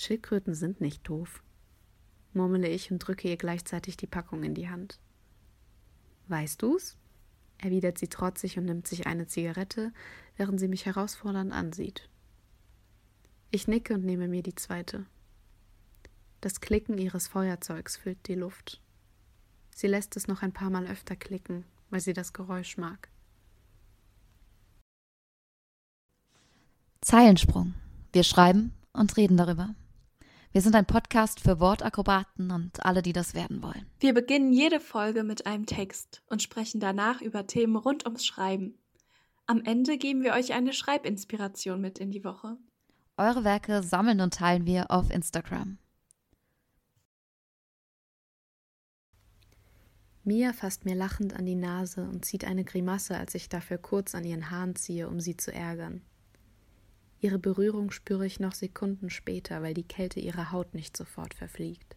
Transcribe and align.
Schildkröten 0.00 0.54
sind 0.54 0.80
nicht 0.80 1.08
doof, 1.08 1.42
murmele 2.32 2.68
ich 2.68 2.90
und 2.90 3.00
drücke 3.00 3.28
ihr 3.28 3.36
gleichzeitig 3.36 3.96
die 3.96 4.06
Packung 4.06 4.44
in 4.44 4.54
die 4.54 4.68
Hand. 4.68 4.98
Weißt 6.28 6.62
du's? 6.62 6.96
erwidert 7.58 7.98
sie 7.98 8.06
trotzig 8.06 8.56
und 8.56 8.66
nimmt 8.66 8.86
sich 8.86 9.08
eine 9.08 9.26
Zigarette, 9.26 9.92
während 10.36 10.60
sie 10.60 10.68
mich 10.68 10.86
herausfordernd 10.86 11.52
ansieht. 11.52 12.08
Ich 13.50 13.66
nicke 13.66 13.94
und 13.94 14.04
nehme 14.04 14.28
mir 14.28 14.44
die 14.44 14.54
zweite. 14.54 15.06
Das 16.40 16.60
Klicken 16.60 16.98
ihres 16.98 17.26
Feuerzeugs 17.26 17.96
füllt 17.96 18.28
die 18.28 18.36
Luft. 18.36 18.80
Sie 19.74 19.88
lässt 19.88 20.16
es 20.16 20.28
noch 20.28 20.42
ein 20.42 20.52
paar 20.52 20.70
Mal 20.70 20.86
öfter 20.86 21.16
klicken, 21.16 21.64
weil 21.90 22.00
sie 22.00 22.12
das 22.12 22.32
Geräusch 22.32 22.76
mag. 22.76 23.08
Zeilensprung. 27.00 27.74
Wir 28.12 28.22
schreiben 28.22 28.72
und 28.92 29.16
reden 29.16 29.36
darüber. 29.36 29.74
Wir 30.50 30.62
sind 30.62 30.74
ein 30.74 30.86
Podcast 30.86 31.40
für 31.40 31.60
Wortakrobaten 31.60 32.50
und 32.50 32.84
alle, 32.84 33.02
die 33.02 33.12
das 33.12 33.34
werden 33.34 33.62
wollen. 33.62 33.86
Wir 34.00 34.14
beginnen 34.14 34.52
jede 34.52 34.80
Folge 34.80 35.22
mit 35.22 35.46
einem 35.46 35.66
Text 35.66 36.22
und 36.28 36.42
sprechen 36.42 36.80
danach 36.80 37.20
über 37.20 37.46
Themen 37.46 37.76
rund 37.76 38.06
ums 38.06 38.24
Schreiben. 38.24 38.78
Am 39.46 39.62
Ende 39.62 39.98
geben 39.98 40.22
wir 40.22 40.32
euch 40.32 40.54
eine 40.54 40.72
Schreibinspiration 40.72 41.80
mit 41.80 41.98
in 41.98 42.10
die 42.10 42.24
Woche. 42.24 42.56
Eure 43.18 43.44
Werke 43.44 43.82
sammeln 43.82 44.20
und 44.20 44.34
teilen 44.34 44.64
wir 44.64 44.90
auf 44.90 45.10
Instagram. 45.10 45.76
Mia 50.24 50.52
fasst 50.52 50.84
mir 50.84 50.94
lachend 50.94 51.34
an 51.34 51.46
die 51.46 51.54
Nase 51.54 52.02
und 52.02 52.24
zieht 52.24 52.44
eine 52.44 52.64
Grimasse, 52.64 53.16
als 53.16 53.34
ich 53.34 53.48
dafür 53.48 53.78
kurz 53.78 54.14
an 54.14 54.24
ihren 54.24 54.50
Haaren 54.50 54.76
ziehe, 54.76 55.08
um 55.08 55.20
sie 55.20 55.36
zu 55.36 55.52
ärgern. 55.52 56.02
Ihre 57.20 57.38
Berührung 57.38 57.90
spüre 57.90 58.26
ich 58.26 58.38
noch 58.38 58.54
Sekunden 58.54 59.10
später, 59.10 59.62
weil 59.62 59.74
die 59.74 59.86
Kälte 59.86 60.20
ihrer 60.20 60.52
Haut 60.52 60.74
nicht 60.74 60.96
sofort 60.96 61.34
verfliegt. 61.34 61.96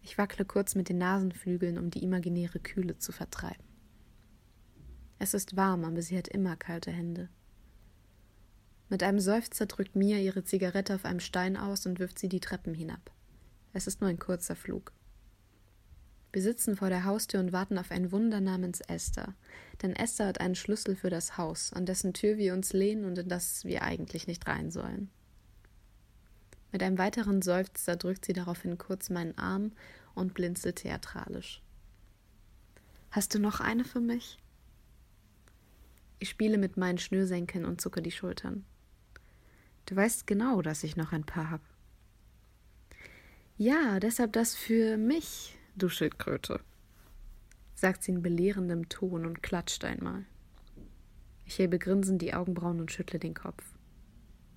Ich 0.00 0.16
wackle 0.16 0.44
kurz 0.44 0.74
mit 0.74 0.88
den 0.88 0.98
Nasenflügeln, 0.98 1.78
um 1.78 1.90
die 1.90 2.02
imaginäre 2.02 2.60
Kühle 2.60 2.96
zu 2.96 3.12
vertreiben. 3.12 3.64
Es 5.18 5.34
ist 5.34 5.56
warm, 5.56 5.84
aber 5.84 6.00
sie 6.00 6.16
hat 6.16 6.28
immer 6.28 6.56
kalte 6.56 6.90
Hände. 6.90 7.28
Mit 8.88 9.02
einem 9.02 9.18
Seufzer 9.18 9.66
drückt 9.66 9.96
Mia 9.96 10.18
ihre 10.18 10.44
Zigarette 10.44 10.94
auf 10.94 11.04
einem 11.04 11.20
Stein 11.20 11.56
aus 11.56 11.86
und 11.86 11.98
wirft 11.98 12.18
sie 12.18 12.28
die 12.28 12.40
Treppen 12.40 12.72
hinab. 12.72 13.10
Es 13.72 13.86
ist 13.86 14.00
nur 14.00 14.08
ein 14.08 14.18
kurzer 14.18 14.54
Flug. 14.54 14.92
Wir 16.36 16.42
sitzen 16.42 16.76
vor 16.76 16.90
der 16.90 17.04
Haustür 17.04 17.40
und 17.40 17.52
warten 17.52 17.78
auf 17.78 17.90
ein 17.90 18.12
Wunder 18.12 18.42
namens 18.42 18.82
Esther. 18.82 19.34
Denn 19.80 19.96
Esther 19.96 20.26
hat 20.26 20.38
einen 20.38 20.54
Schlüssel 20.54 20.94
für 20.94 21.08
das 21.08 21.38
Haus, 21.38 21.72
an 21.72 21.86
dessen 21.86 22.12
Tür 22.12 22.36
wir 22.36 22.52
uns 22.52 22.74
lehnen 22.74 23.06
und 23.06 23.16
in 23.16 23.30
das 23.30 23.64
wir 23.64 23.80
eigentlich 23.80 24.26
nicht 24.26 24.46
rein 24.46 24.70
sollen. 24.70 25.08
Mit 26.72 26.82
einem 26.82 26.98
weiteren 26.98 27.40
Seufzer 27.40 27.96
drückt 27.96 28.26
sie 28.26 28.34
daraufhin 28.34 28.76
kurz 28.76 29.08
meinen 29.08 29.38
Arm 29.38 29.72
und 30.14 30.34
blinzelt 30.34 30.76
theatralisch. 30.76 31.62
Hast 33.10 33.34
du 33.34 33.38
noch 33.38 33.60
eine 33.60 33.84
für 33.84 34.00
mich? 34.00 34.36
Ich 36.18 36.28
spiele 36.28 36.58
mit 36.58 36.76
meinen 36.76 36.98
Schnürsenkeln 36.98 37.64
und 37.64 37.80
zucke 37.80 38.02
die 38.02 38.12
Schultern. 38.12 38.66
Du 39.86 39.96
weißt 39.96 40.26
genau, 40.26 40.60
dass 40.60 40.84
ich 40.84 40.96
noch 40.96 41.12
ein 41.12 41.24
paar 41.24 41.48
habe. 41.48 41.64
Ja, 43.56 44.00
deshalb 44.00 44.34
das 44.34 44.54
für 44.54 44.98
mich, 44.98 45.56
du 45.76 45.88
Schildkröte, 45.88 46.60
sagt 47.74 48.02
sie 48.02 48.12
in 48.12 48.22
belehrendem 48.22 48.88
Ton 48.88 49.26
und 49.26 49.42
klatscht 49.42 49.84
einmal. 49.84 50.24
Ich 51.44 51.58
hebe 51.58 51.78
grinsend 51.78 52.22
die 52.22 52.34
Augenbrauen 52.34 52.80
und 52.80 52.90
schüttle 52.90 53.18
den 53.18 53.34
Kopf. 53.34 53.62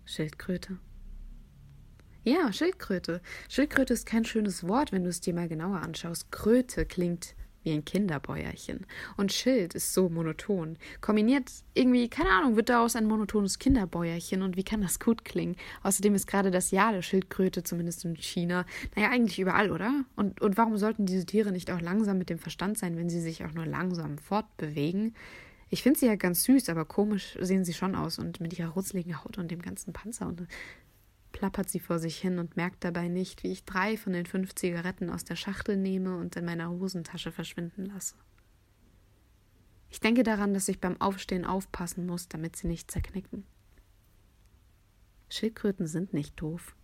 Schildkröte? 0.05 0.79
Ja, 2.23 2.51
Schildkröte. 2.51 3.21
Schildkröte 3.47 3.93
ist 3.93 4.05
kein 4.05 4.25
schönes 4.25 4.67
Wort, 4.67 4.91
wenn 4.91 5.03
du 5.03 5.09
es 5.09 5.21
dir 5.21 5.33
mal 5.33 5.47
genauer 5.47 5.81
anschaust. 5.81 6.31
Kröte 6.31 6.85
klingt 6.85 7.35
wie 7.63 7.71
ein 7.71 7.85
Kinderbäuerchen. 7.85 8.85
Und 9.17 9.31
Schild 9.31 9.75
ist 9.75 9.93
so 9.93 10.09
monoton. 10.09 10.77
Kombiniert 11.01 11.51
irgendwie, 11.73 12.09
keine 12.09 12.29
Ahnung, 12.29 12.55
wird 12.55 12.69
daraus 12.69 12.95
ein 12.95 13.05
monotones 13.05 13.59
Kinderbäuerchen 13.59 14.41
und 14.41 14.57
wie 14.57 14.63
kann 14.63 14.81
das 14.81 14.99
gut 14.99 15.25
klingen? 15.25 15.55
Außerdem 15.83 16.15
ist 16.15 16.27
gerade 16.27 16.51
das 16.51 16.71
Jahr 16.71 16.91
der 16.91 17.01
Schildkröte, 17.01 17.63
zumindest 17.63 18.05
in 18.05 18.15
China, 18.15 18.65
naja, 18.95 19.09
eigentlich 19.09 19.39
überall, 19.39 19.71
oder? 19.71 20.05
Und, 20.15 20.41
und 20.41 20.57
warum 20.57 20.77
sollten 20.77 21.05
diese 21.05 21.25
Tiere 21.25 21.51
nicht 21.51 21.71
auch 21.71 21.81
langsam 21.81 22.17
mit 22.17 22.29
dem 22.29 22.39
Verstand 22.39 22.77
sein, 22.77 22.97
wenn 22.97 23.09
sie 23.09 23.21
sich 23.21 23.43
auch 23.45 23.53
nur 23.53 23.65
langsam 23.65 24.17
fortbewegen? 24.17 25.15
Ich 25.71 25.83
finde 25.83 25.99
sie 25.99 26.07
ja 26.07 26.15
ganz 26.15 26.43
süß, 26.45 26.69
aber 26.69 26.85
komisch 26.85 27.37
sehen 27.39 27.63
sie 27.63 27.73
schon 27.73 27.95
aus 27.95 28.17
und 28.17 28.39
mit 28.41 28.57
ihrer 28.57 28.69
rutzeligen 28.69 29.23
Haut 29.23 29.37
und 29.37 29.51
dem 29.51 29.61
ganzen 29.61 29.93
Panzer 29.93 30.27
und 30.27 30.47
plappert 31.39 31.69
sie 31.69 31.79
vor 31.79 31.99
sich 31.99 32.17
hin 32.17 32.37
und 32.37 32.57
merkt 32.57 32.83
dabei 32.83 33.07
nicht, 33.07 33.43
wie 33.43 33.51
ich 33.53 33.63
drei 33.63 33.95
von 33.95 34.11
den 34.11 34.25
fünf 34.25 34.55
Zigaretten 34.55 35.09
aus 35.09 35.23
der 35.23 35.37
Schachtel 35.37 35.77
nehme 35.77 36.17
und 36.17 36.35
in 36.35 36.43
meiner 36.43 36.69
Hosentasche 36.69 37.31
verschwinden 37.31 37.85
lasse. 37.85 38.15
Ich 39.89 40.01
denke 40.01 40.23
daran, 40.23 40.53
dass 40.53 40.67
ich 40.67 40.81
beim 40.81 40.99
Aufstehen 40.99 41.45
aufpassen 41.45 42.05
muss, 42.05 42.27
damit 42.27 42.57
sie 42.57 42.67
nicht 42.67 42.91
zerknicken. 42.91 43.45
Schildkröten 45.29 45.87
sind 45.87 46.13
nicht 46.13 46.41
doof, 46.41 46.75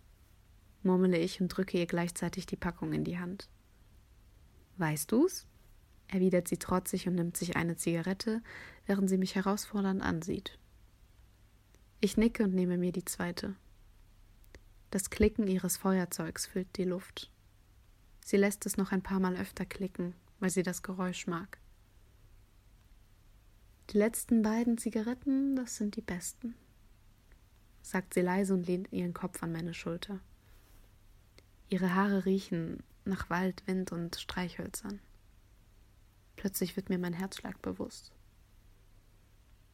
murmele 0.82 1.18
ich 1.18 1.38
und 1.42 1.48
drücke 1.48 1.76
ihr 1.76 1.86
gleichzeitig 1.86 2.46
die 2.46 2.56
Packung 2.56 2.94
in 2.94 3.04
die 3.04 3.18
Hand. 3.18 3.50
Weißt 4.78 5.12
du's? 5.12 5.46
erwidert 6.08 6.48
sie 6.48 6.56
trotzig 6.56 7.06
und 7.06 7.16
nimmt 7.16 7.36
sich 7.36 7.56
eine 7.56 7.76
Zigarette, 7.76 8.42
während 8.86 9.10
sie 9.10 9.18
mich 9.18 9.34
herausfordernd 9.34 10.00
ansieht. 10.00 10.58
Ich 12.00 12.16
nicke 12.16 12.44
und 12.44 12.54
nehme 12.54 12.78
mir 12.78 12.92
die 12.92 13.04
zweite. 13.04 13.54
Das 14.90 15.10
Klicken 15.10 15.46
ihres 15.46 15.76
Feuerzeugs 15.76 16.46
füllt 16.46 16.76
die 16.76 16.84
Luft. 16.84 17.30
Sie 18.24 18.36
lässt 18.36 18.66
es 18.66 18.76
noch 18.76 18.92
ein 18.92 19.02
paar 19.02 19.20
Mal 19.20 19.36
öfter 19.36 19.64
klicken, 19.64 20.14
weil 20.40 20.50
sie 20.50 20.62
das 20.62 20.82
Geräusch 20.82 21.26
mag. 21.26 21.58
Die 23.90 23.98
letzten 23.98 24.42
beiden 24.42 24.78
Zigaretten, 24.78 25.54
das 25.56 25.76
sind 25.76 25.96
die 25.96 26.02
besten, 26.02 26.54
sagt 27.82 28.14
sie 28.14 28.20
leise 28.20 28.54
und 28.54 28.66
lehnt 28.66 28.92
ihren 28.92 29.14
Kopf 29.14 29.42
an 29.42 29.52
meine 29.52 29.74
Schulter. 29.74 30.20
Ihre 31.68 31.94
Haare 31.94 32.24
riechen 32.24 32.82
nach 33.04 33.30
Wald, 33.30 33.64
Wind 33.66 33.92
und 33.92 34.16
Streichhölzern. 34.16 35.00
Plötzlich 36.36 36.76
wird 36.76 36.90
mir 36.90 36.98
mein 36.98 37.12
Herzschlag 37.12 37.60
bewusst. 37.62 38.12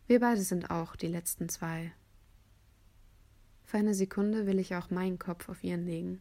Wir 0.07 0.21
beide 0.21 0.43
sind 0.43 0.71
auch 0.71 0.97
die 0.97 1.09
letzten 1.09 1.49
zwei 1.49 1.93
für 3.73 3.79
eine 3.79 3.95
Sekunde 3.95 4.47
will 4.47 4.59
ich 4.59 4.75
auch 4.75 4.91
meinen 4.91 5.19
Kopf 5.19 5.49
auf 5.49 5.65
ihren 5.65 5.87
legen. 5.87 6.21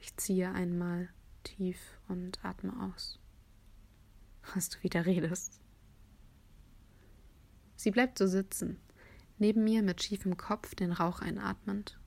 Ich 0.00 0.16
ziehe 0.16 0.50
einmal 0.50 1.10
tief 1.44 1.76
und 2.08 2.42
atme 2.42 2.72
aus. 2.80 3.20
Was 4.54 4.70
du 4.70 4.82
wieder 4.82 5.04
redest. 5.04 5.60
Sie 7.76 7.90
bleibt 7.90 8.16
so 8.16 8.26
sitzen, 8.26 8.80
neben 9.36 9.62
mir 9.62 9.82
mit 9.82 10.02
schiefem 10.02 10.38
Kopf 10.38 10.74
den 10.74 10.92
Rauch 10.92 11.20
einatmend. 11.20 12.00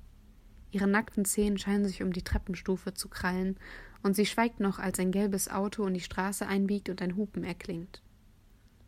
Ihre 0.72 0.88
nackten 0.88 1.26
Zehen 1.26 1.60
scheinen 1.60 1.86
sich 1.86 2.02
um 2.02 2.12
die 2.12 2.24
Treppenstufe 2.24 2.96
zu 2.96 3.10
krallen, 3.10 3.60
und 4.02 4.16
sie 4.16 4.26
schweigt 4.26 4.60
noch, 4.60 4.80
als 4.80 4.98
ein 4.98 5.12
gelbes 5.12 5.50
Auto 5.50 5.86
in 5.86 5.94
die 5.94 6.00
Straße 6.00 6.48
einbiegt 6.48 6.90
und 6.90 7.00
ein 7.04 7.16
Hupen 7.16 7.44
erklingt. 7.44 8.02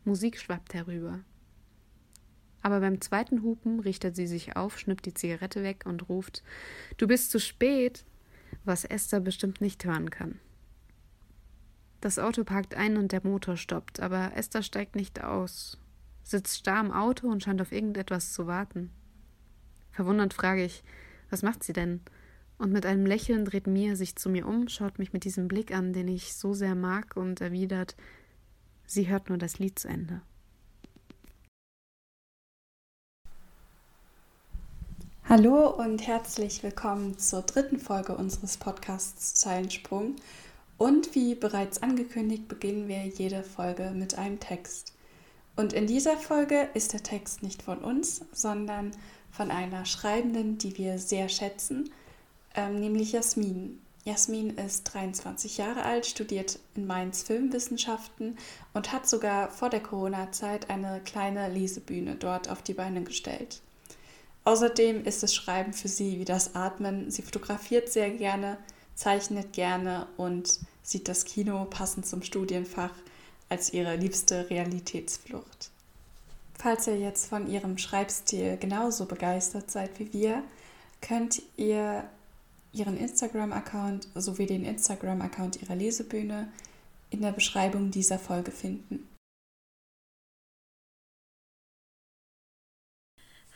Musik 0.04 0.36
schwappt 0.36 0.74
herüber, 0.74 1.20
aber 2.62 2.80
beim 2.80 3.00
zweiten 3.00 3.42
Hupen 3.42 3.80
richtet 3.80 4.16
sie 4.16 4.26
sich 4.26 4.56
auf, 4.56 4.78
schnippt 4.78 5.06
die 5.06 5.14
Zigarette 5.14 5.62
weg 5.62 5.84
und 5.86 6.08
ruft 6.08 6.42
Du 6.96 7.06
bist 7.06 7.30
zu 7.30 7.38
spät, 7.38 8.04
was 8.64 8.84
Esther 8.84 9.20
bestimmt 9.20 9.60
nicht 9.60 9.84
hören 9.84 10.10
kann. 10.10 10.38
Das 12.00 12.18
Auto 12.18 12.44
parkt 12.44 12.74
ein 12.74 12.96
und 12.96 13.12
der 13.12 13.26
Motor 13.26 13.56
stoppt, 13.56 14.00
aber 14.00 14.32
Esther 14.36 14.62
steigt 14.62 14.94
nicht 14.94 15.22
aus, 15.22 15.78
sitzt 16.22 16.58
starr 16.58 16.80
im 16.80 16.92
Auto 16.92 17.28
und 17.28 17.42
scheint 17.42 17.60
auf 17.60 17.72
irgendetwas 17.72 18.32
zu 18.32 18.46
warten. 18.46 18.90
Verwundert 19.90 20.32
frage 20.32 20.64
ich, 20.64 20.84
was 21.30 21.42
macht 21.42 21.64
sie 21.64 21.72
denn? 21.72 22.00
Und 22.56 22.72
mit 22.72 22.86
einem 22.86 23.06
Lächeln 23.06 23.44
dreht 23.44 23.66
Mia 23.66 23.96
sich 23.96 24.16
zu 24.16 24.30
mir 24.30 24.46
um, 24.46 24.68
schaut 24.68 24.98
mich 24.98 25.12
mit 25.12 25.24
diesem 25.24 25.48
Blick 25.48 25.72
an, 25.72 25.92
den 25.92 26.08
ich 26.08 26.34
so 26.34 26.54
sehr 26.54 26.74
mag, 26.74 27.16
und 27.16 27.40
erwidert, 27.40 27.96
sie 28.86 29.08
hört 29.08 29.28
nur 29.28 29.38
das 29.38 29.58
Lied 29.58 29.78
zu 29.78 29.88
Ende. 29.88 30.22
Hallo 35.30 35.68
und 35.68 36.06
herzlich 36.06 36.62
willkommen 36.62 37.18
zur 37.18 37.42
dritten 37.42 37.78
Folge 37.78 38.16
unseres 38.16 38.56
Podcasts 38.56 39.34
Zeilensprung. 39.34 40.16
Und 40.78 41.14
wie 41.14 41.34
bereits 41.34 41.82
angekündigt, 41.82 42.48
beginnen 42.48 42.88
wir 42.88 43.04
jede 43.04 43.42
Folge 43.42 43.92
mit 43.94 44.16
einem 44.16 44.40
Text. 44.40 44.94
Und 45.54 45.74
in 45.74 45.86
dieser 45.86 46.16
Folge 46.16 46.70
ist 46.72 46.94
der 46.94 47.02
Text 47.02 47.42
nicht 47.42 47.60
von 47.60 47.80
uns, 47.80 48.22
sondern 48.32 48.92
von 49.30 49.50
einer 49.50 49.84
Schreibenden, 49.84 50.56
die 50.56 50.78
wir 50.78 50.98
sehr 50.98 51.28
schätzen, 51.28 51.90
ähm, 52.54 52.80
nämlich 52.80 53.12
Jasmin. 53.12 53.82
Jasmin 54.06 54.56
ist 54.56 54.84
23 54.94 55.58
Jahre 55.58 55.82
alt, 55.82 56.06
studiert 56.06 56.58
in 56.74 56.86
Mainz 56.86 57.22
Filmwissenschaften 57.22 58.38
und 58.72 58.92
hat 58.92 59.06
sogar 59.06 59.50
vor 59.50 59.68
der 59.68 59.80
Corona-Zeit 59.80 60.70
eine 60.70 61.02
kleine 61.04 61.50
Lesebühne 61.50 62.14
dort 62.14 62.48
auf 62.48 62.62
die 62.62 62.72
Beine 62.72 63.02
gestellt. 63.02 63.60
Außerdem 64.48 65.04
ist 65.04 65.22
das 65.22 65.34
Schreiben 65.34 65.74
für 65.74 65.88
sie 65.88 66.18
wie 66.18 66.24
das 66.24 66.54
Atmen. 66.54 67.10
Sie 67.10 67.20
fotografiert 67.20 67.92
sehr 67.92 68.08
gerne, 68.08 68.56
zeichnet 68.94 69.52
gerne 69.52 70.06
und 70.16 70.60
sieht 70.82 71.06
das 71.06 71.26
Kino 71.26 71.66
passend 71.66 72.06
zum 72.06 72.22
Studienfach 72.22 72.94
als 73.50 73.74
ihre 73.74 73.96
liebste 73.96 74.48
Realitätsflucht. 74.48 75.68
Falls 76.54 76.86
ihr 76.86 76.98
jetzt 76.98 77.26
von 77.26 77.46
ihrem 77.46 77.76
Schreibstil 77.76 78.56
genauso 78.56 79.04
begeistert 79.04 79.70
seid 79.70 79.98
wie 79.98 80.14
wir, 80.14 80.42
könnt 81.02 81.42
ihr 81.58 82.04
ihren 82.72 82.96
Instagram-Account 82.96 84.08
sowie 84.14 84.46
den 84.46 84.64
Instagram-Account 84.64 85.60
ihrer 85.60 85.76
Lesebühne 85.76 86.48
in 87.10 87.20
der 87.20 87.32
Beschreibung 87.32 87.90
dieser 87.90 88.18
Folge 88.18 88.50
finden. 88.50 89.06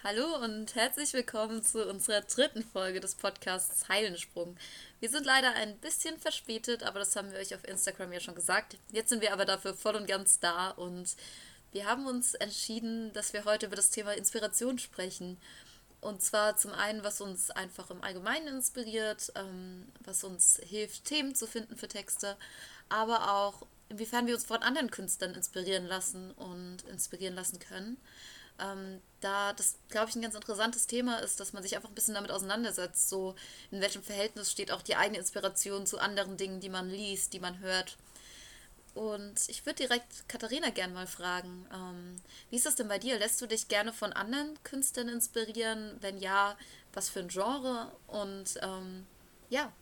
Hallo 0.04 0.34
und 0.42 0.74
herzlich 0.74 1.12
willkommen 1.12 1.62
zu 1.62 1.88
unserer 1.88 2.22
dritten 2.22 2.64
Folge 2.64 2.98
des 2.98 3.14
Podcasts 3.14 3.88
Heilensprung. 3.88 4.56
Wir 4.98 5.08
sind 5.08 5.24
leider 5.24 5.52
ein 5.52 5.78
bisschen 5.78 6.18
verspätet, 6.18 6.82
aber 6.82 6.98
das 6.98 7.14
haben 7.14 7.30
wir 7.30 7.38
euch 7.38 7.54
auf 7.54 7.62
Instagram 7.68 8.12
ja 8.12 8.18
schon 8.18 8.34
gesagt. 8.34 8.76
Jetzt 8.90 9.10
sind 9.10 9.22
wir 9.22 9.32
aber 9.32 9.44
dafür 9.44 9.74
voll 9.74 9.94
und 9.94 10.08
ganz 10.08 10.40
da 10.40 10.70
und 10.70 11.14
wir 11.70 11.86
haben 11.86 12.06
uns 12.06 12.34
entschieden, 12.34 13.12
dass 13.12 13.32
wir 13.32 13.44
heute 13.44 13.66
über 13.66 13.76
das 13.76 13.90
Thema 13.90 14.10
Inspiration 14.14 14.80
sprechen. 14.80 15.38
Und 16.00 16.20
zwar 16.20 16.56
zum 16.56 16.72
einen, 16.72 17.04
was 17.04 17.20
uns 17.20 17.52
einfach 17.52 17.88
im 17.90 18.02
Allgemeinen 18.02 18.56
inspiriert, 18.56 19.32
ähm, 19.36 19.86
was 20.00 20.24
uns 20.24 20.60
hilft, 20.64 21.04
Themen 21.04 21.36
zu 21.36 21.46
finden 21.46 21.76
für 21.76 21.86
Texte, 21.86 22.36
aber 22.88 23.32
auch 23.34 23.64
inwiefern 23.88 24.26
wir 24.26 24.34
uns 24.34 24.46
von 24.46 24.64
anderen 24.64 24.90
Künstlern 24.90 25.34
inspirieren 25.34 25.86
lassen 25.86 26.32
und 26.32 26.82
inspirieren 26.90 27.36
lassen 27.36 27.60
können. 27.60 27.98
Ähm, 28.58 29.00
da 29.20 29.52
das, 29.52 29.76
glaube 29.88 30.10
ich, 30.10 30.16
ein 30.16 30.22
ganz 30.22 30.34
interessantes 30.34 30.86
Thema 30.86 31.18
ist, 31.18 31.40
dass 31.40 31.52
man 31.52 31.62
sich 31.62 31.76
einfach 31.76 31.88
ein 31.88 31.94
bisschen 31.94 32.14
damit 32.14 32.30
auseinandersetzt, 32.30 33.08
so 33.08 33.34
in 33.70 33.80
welchem 33.80 34.02
Verhältnis 34.02 34.50
steht 34.50 34.72
auch 34.72 34.82
die 34.82 34.96
eigene 34.96 35.18
Inspiration 35.18 35.86
zu 35.86 35.98
anderen 35.98 36.36
Dingen, 36.36 36.60
die 36.60 36.68
man 36.68 36.90
liest, 36.90 37.32
die 37.32 37.40
man 37.40 37.58
hört. 37.60 37.96
Und 38.94 39.48
ich 39.48 39.64
würde 39.64 39.86
direkt 39.86 40.28
Katharina 40.28 40.68
gern 40.68 40.92
mal 40.92 41.06
fragen, 41.06 41.66
ähm, 41.72 42.20
wie 42.50 42.56
ist 42.56 42.66
das 42.66 42.74
denn 42.76 42.88
bei 42.88 42.98
dir? 42.98 43.18
Lässt 43.18 43.40
du 43.40 43.46
dich 43.46 43.68
gerne 43.68 43.92
von 43.92 44.12
anderen 44.12 44.62
Künstlern 44.64 45.08
inspirieren? 45.08 45.96
Wenn 46.00 46.18
ja, 46.18 46.56
was 46.92 47.08
für 47.08 47.20
ein 47.20 47.28
Genre? 47.28 47.90
Und 48.06 48.58
ähm, 48.60 49.06
ja, 49.48 49.72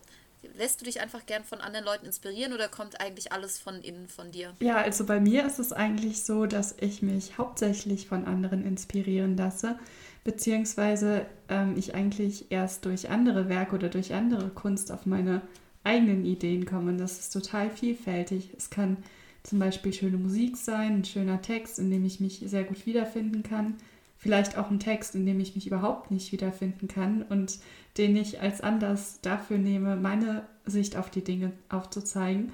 lässt 0.56 0.80
du 0.80 0.84
dich 0.84 1.00
einfach 1.00 1.26
gern 1.26 1.44
von 1.44 1.60
anderen 1.60 1.84
Leuten 1.84 2.06
inspirieren 2.06 2.52
oder 2.52 2.68
kommt 2.68 3.00
eigentlich 3.00 3.32
alles 3.32 3.58
von 3.58 3.80
innen 3.82 4.08
von 4.08 4.30
dir? 4.30 4.54
Ja, 4.60 4.76
also 4.76 5.04
bei 5.04 5.20
mir 5.20 5.44
ist 5.44 5.58
es 5.58 5.72
eigentlich 5.72 6.22
so, 6.22 6.46
dass 6.46 6.74
ich 6.80 7.02
mich 7.02 7.38
hauptsächlich 7.38 8.08
von 8.08 8.24
anderen 8.24 8.64
inspirieren 8.64 9.36
lasse, 9.36 9.78
beziehungsweise 10.24 11.26
ähm, 11.48 11.74
ich 11.76 11.94
eigentlich 11.94 12.50
erst 12.50 12.84
durch 12.84 13.10
andere 13.10 13.48
Werke 13.48 13.74
oder 13.74 13.88
durch 13.88 14.14
andere 14.14 14.48
Kunst 14.48 14.92
auf 14.92 15.06
meine 15.06 15.42
eigenen 15.84 16.24
Ideen 16.24 16.66
kommen. 16.66 16.98
Das 16.98 17.18
ist 17.18 17.32
total 17.32 17.70
vielfältig. 17.70 18.50
Es 18.56 18.70
kann 18.70 18.98
zum 19.42 19.58
Beispiel 19.58 19.92
schöne 19.92 20.18
Musik 20.18 20.56
sein, 20.56 20.98
ein 20.98 21.04
schöner 21.04 21.40
Text, 21.40 21.78
in 21.78 21.90
dem 21.90 22.04
ich 22.04 22.20
mich 22.20 22.42
sehr 22.44 22.64
gut 22.64 22.84
wiederfinden 22.86 23.42
kann. 23.42 23.76
Vielleicht 24.20 24.58
auch 24.58 24.70
ein 24.70 24.78
Text, 24.78 25.14
in 25.14 25.24
dem 25.24 25.40
ich 25.40 25.54
mich 25.54 25.66
überhaupt 25.66 26.10
nicht 26.10 26.30
wiederfinden 26.30 26.88
kann 26.88 27.22
und 27.22 27.58
den 27.96 28.14
ich 28.16 28.42
als 28.42 28.60
Anlass 28.60 29.22
dafür 29.22 29.56
nehme, 29.56 29.96
meine 29.96 30.46
Sicht 30.66 30.94
auf 30.98 31.08
die 31.08 31.24
Dinge 31.24 31.52
aufzuzeigen. 31.70 32.52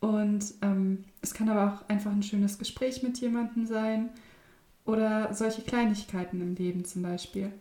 Und 0.00 0.54
ähm, 0.62 1.04
es 1.20 1.34
kann 1.34 1.50
aber 1.50 1.74
auch 1.74 1.88
einfach 1.90 2.10
ein 2.10 2.22
schönes 2.22 2.58
Gespräch 2.58 3.02
mit 3.02 3.18
jemandem 3.18 3.66
sein 3.66 4.08
oder 4.86 5.34
solche 5.34 5.60
Kleinigkeiten 5.60 6.40
im 6.40 6.54
Leben 6.54 6.86
zum 6.86 7.02
Beispiel. 7.02 7.52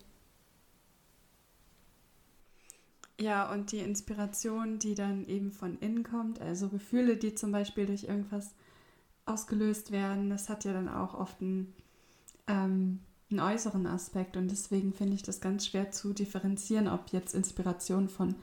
Ja, 3.19 3.51
und 3.51 3.73
die 3.73 3.79
Inspiration, 3.79 4.79
die 4.79 4.95
dann 4.95 5.27
eben 5.27 5.51
von 5.51 5.77
innen 5.79 6.03
kommt, 6.03 6.39
also 6.39 6.69
Gefühle, 6.69 7.17
die 7.17 7.35
zum 7.35 7.51
Beispiel 7.51 7.85
durch 7.85 8.05
irgendwas 8.05 8.55
ausgelöst 9.25 9.91
werden, 9.91 10.29
das 10.29 10.47
hat 10.47 10.63
ja 10.63 10.71
dann 10.71 10.87
auch 10.87 11.13
oft 11.13 11.41
einen, 11.41 11.73
ähm, 12.47 12.99
einen 13.39 13.53
äußeren 13.53 13.85
Aspekt. 13.87 14.37
Und 14.37 14.49
deswegen 14.49 14.93
finde 14.93 15.15
ich 15.15 15.23
das 15.23 15.41
ganz 15.41 15.67
schwer 15.67 15.91
zu 15.91 16.13
differenzieren, 16.13 16.87
ob 16.87 17.09
jetzt 17.11 17.33
Inspiration 17.33 18.09
von 18.09 18.35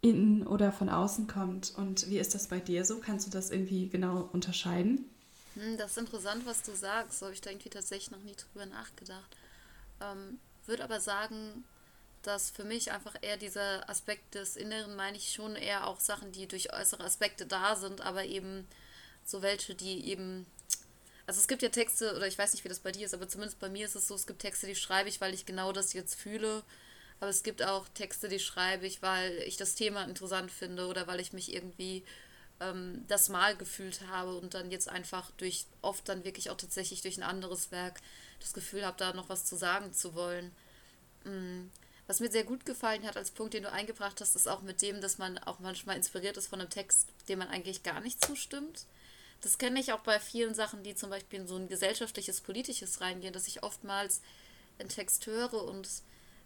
innen 0.00 0.46
oder 0.46 0.72
von 0.72 0.88
außen 0.88 1.26
kommt. 1.26 1.74
Und 1.76 2.08
wie 2.08 2.18
ist 2.18 2.34
das 2.34 2.48
bei 2.48 2.60
dir 2.60 2.84
so? 2.84 3.00
Kannst 3.00 3.26
du 3.26 3.30
das 3.30 3.50
irgendwie 3.50 3.88
genau 3.88 4.28
unterscheiden? 4.32 5.08
Hm, 5.54 5.76
das 5.78 5.92
ist 5.92 5.98
interessant, 5.98 6.46
was 6.46 6.62
du 6.62 6.74
sagst. 6.74 7.22
Habe 7.22 7.32
ich 7.32 7.40
da 7.40 7.50
irgendwie 7.50 7.70
tatsächlich 7.70 8.10
noch 8.10 8.22
nie 8.22 8.36
drüber 8.36 8.66
nachgedacht. 8.66 9.36
Ähm, 10.00 10.38
würde 10.66 10.84
aber 10.84 11.00
sagen, 11.00 11.64
dass 12.22 12.50
für 12.50 12.64
mich 12.64 12.92
einfach 12.92 13.14
eher 13.22 13.36
dieser 13.36 13.88
Aspekt 13.88 14.34
des 14.34 14.56
Inneren, 14.56 14.96
meine 14.96 15.16
ich 15.16 15.32
schon 15.32 15.56
eher 15.56 15.86
auch 15.86 16.00
Sachen, 16.00 16.32
die 16.32 16.46
durch 16.46 16.72
äußere 16.72 17.04
Aspekte 17.04 17.46
da 17.46 17.76
sind, 17.76 18.00
aber 18.00 18.24
eben 18.24 18.66
so 19.24 19.42
welche, 19.42 19.74
die 19.74 20.08
eben. 20.08 20.46
Also 21.26 21.40
es 21.40 21.48
gibt 21.48 21.62
ja 21.62 21.68
Texte, 21.70 22.14
oder 22.14 22.26
ich 22.26 22.38
weiß 22.38 22.52
nicht, 22.52 22.64
wie 22.64 22.68
das 22.68 22.78
bei 22.78 22.92
dir 22.92 23.06
ist, 23.06 23.14
aber 23.14 23.28
zumindest 23.28 23.58
bei 23.58 23.68
mir 23.68 23.86
ist 23.86 23.96
es 23.96 24.06
so, 24.06 24.14
es 24.14 24.26
gibt 24.26 24.40
Texte, 24.40 24.66
die 24.66 24.76
schreibe 24.76 25.08
ich, 25.08 25.20
weil 25.20 25.34
ich 25.34 25.44
genau 25.44 25.72
das 25.72 25.92
jetzt 25.92 26.14
fühle. 26.14 26.62
Aber 27.18 27.30
es 27.30 27.42
gibt 27.42 27.62
auch 27.62 27.88
Texte, 27.88 28.28
die 28.28 28.38
schreibe 28.38 28.86
ich, 28.86 29.02
weil 29.02 29.38
ich 29.46 29.56
das 29.56 29.74
Thema 29.74 30.04
interessant 30.04 30.52
finde 30.52 30.86
oder 30.86 31.06
weil 31.06 31.18
ich 31.18 31.32
mich 31.32 31.52
irgendwie 31.52 32.04
ähm, 32.60 33.04
das 33.08 33.28
Mal 33.28 33.56
gefühlt 33.56 34.00
habe 34.08 34.36
und 34.36 34.54
dann 34.54 34.70
jetzt 34.70 34.88
einfach 34.88 35.30
durch, 35.32 35.66
oft 35.82 36.08
dann 36.08 36.24
wirklich 36.24 36.50
auch 36.50 36.56
tatsächlich 36.56 37.02
durch 37.02 37.16
ein 37.16 37.22
anderes 37.22 37.70
Werk 37.72 38.00
das 38.40 38.52
Gefühl 38.52 38.84
habe, 38.84 38.98
da 38.98 39.12
noch 39.12 39.28
was 39.28 39.44
zu 39.46 39.56
sagen 39.56 39.92
zu 39.92 40.14
wollen. 40.14 40.52
Mm. 41.24 41.70
Was 42.06 42.20
mir 42.20 42.30
sehr 42.30 42.44
gut 42.44 42.64
gefallen 42.64 43.04
hat 43.04 43.16
als 43.16 43.32
Punkt, 43.32 43.54
den 43.54 43.64
du 43.64 43.72
eingebracht 43.72 44.20
hast, 44.20 44.36
ist 44.36 44.46
auch 44.46 44.62
mit 44.62 44.80
dem, 44.80 45.00
dass 45.00 45.18
man 45.18 45.38
auch 45.38 45.58
manchmal 45.58 45.96
inspiriert 45.96 46.36
ist 46.36 46.46
von 46.46 46.60
einem 46.60 46.70
Text, 46.70 47.08
dem 47.28 47.40
man 47.40 47.48
eigentlich 47.48 47.82
gar 47.82 48.00
nicht 48.00 48.24
zustimmt. 48.24 48.84
Das 49.40 49.58
kenne 49.58 49.80
ich 49.80 49.92
auch 49.92 50.00
bei 50.00 50.18
vielen 50.18 50.54
Sachen, 50.54 50.82
die 50.82 50.94
zum 50.94 51.10
Beispiel 51.10 51.40
in 51.40 51.46
so 51.46 51.56
ein 51.56 51.68
gesellschaftliches, 51.68 52.40
politisches 52.40 53.00
reingehen, 53.00 53.32
dass 53.32 53.46
ich 53.46 53.62
oftmals 53.62 54.22
einen 54.78 54.88
Text 54.88 55.26
höre 55.26 55.62
und 55.64 55.88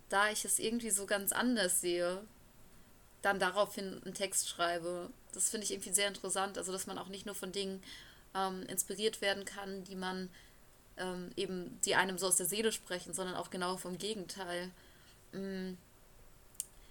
da 0.08 0.30
ich 0.30 0.44
es 0.44 0.58
irgendwie 0.58 0.90
so 0.90 1.06
ganz 1.06 1.32
anders 1.32 1.80
sehe, 1.80 2.22
dann 3.22 3.38
daraufhin 3.38 4.02
einen 4.04 4.14
Text 4.14 4.48
schreibe. 4.48 5.10
Das 5.32 5.50
finde 5.50 5.64
ich 5.64 5.72
irgendwie 5.72 5.92
sehr 5.92 6.08
interessant, 6.08 6.58
also 6.58 6.72
dass 6.72 6.86
man 6.86 6.98
auch 6.98 7.08
nicht 7.08 7.26
nur 7.26 7.34
von 7.34 7.52
Dingen 7.52 7.82
ähm, 8.34 8.62
inspiriert 8.64 9.20
werden 9.20 9.44
kann, 9.44 9.84
die 9.84 9.96
man 9.96 10.28
ähm, 10.96 11.30
eben, 11.36 11.80
die 11.84 11.94
einem 11.94 12.18
so 12.18 12.26
aus 12.26 12.36
der 12.36 12.46
Seele 12.46 12.72
sprechen, 12.72 13.14
sondern 13.14 13.36
auch 13.36 13.50
genau 13.50 13.76
vom 13.76 13.98
Gegenteil. 13.98 14.70
Mm. 15.32 15.74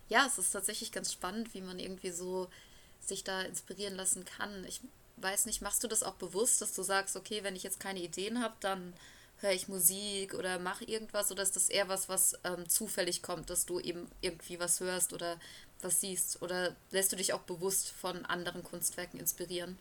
ja, 0.08 0.26
es 0.26 0.38
ist 0.38 0.52
tatsächlich 0.52 0.92
ganz 0.94 1.12
spannend, 1.12 1.54
wie 1.54 1.62
man 1.62 1.78
irgendwie 1.78 2.12
so 2.12 2.50
sich 3.02 3.24
da 3.24 3.42
inspirieren 3.42 3.96
lassen 3.96 4.24
kann. 4.26 4.64
Ich 4.66 4.82
weiß 5.22 5.46
nicht, 5.46 5.62
machst 5.62 5.84
du 5.84 5.88
das 5.88 6.04
auch 6.04 6.16
bewusst, 6.16 6.62
dass 6.62 6.74
du 6.74 6.84
sagst, 6.84 7.16
okay, 7.16 7.44
wenn 7.44 7.56
ich 7.56 7.64
jetzt 7.64 7.80
keine 7.80 8.00
Ideen 8.00 8.42
habe, 8.42 8.56
dann 8.60 8.94
höre 9.42 9.52
ich 9.52 9.68
Musik 9.68 10.34
oder 10.34 10.60
mache 10.60 10.84
irgendwas 10.84 11.32
oder 11.32 11.44
ist 11.44 11.56
das 11.56 11.70
eher 11.70 11.88
was, 11.88 12.10
was 12.10 12.34
ähm, 12.44 12.68
zufällig 12.68 13.22
kommt, 13.22 13.50
dass 13.50 13.66
du 13.66 13.80
eben 13.80 14.08
irgendwie 14.22 14.60
was 14.60 14.80
hörst 14.80 15.14
oder 15.14 15.38
was 15.82 16.02
siehst 16.02 16.42
oder 16.42 16.76
lässt 16.92 17.12
du 17.12 17.16
dich 17.16 17.34
auch 17.34 17.42
bewusst 17.42 17.90
von 17.90 18.26
anderen 18.26 18.64
Kunstwerken 18.64 19.20
inspirieren? 19.20 19.78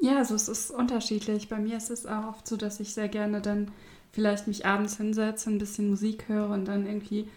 Ja, 0.00 0.16
also 0.18 0.34
es 0.34 0.48
ist 0.48 0.70
unterschiedlich. 0.70 1.48
Bei 1.48 1.58
mir 1.58 1.76
ist 1.76 1.90
es 1.90 2.06
auch 2.06 2.26
oft 2.26 2.48
so, 2.48 2.56
dass 2.56 2.80
ich 2.80 2.92
sehr 2.92 3.08
gerne 3.08 3.40
dann 3.40 3.70
vielleicht 4.12 4.46
mich 4.46 4.66
abends 4.66 4.96
hinsetze, 4.96 5.50
ein 5.50 5.58
bisschen 5.58 5.90
Musik 5.90 6.28
höre 6.28 6.48
und 6.50 6.64
dann 6.64 6.86
irgendwie 6.86 7.28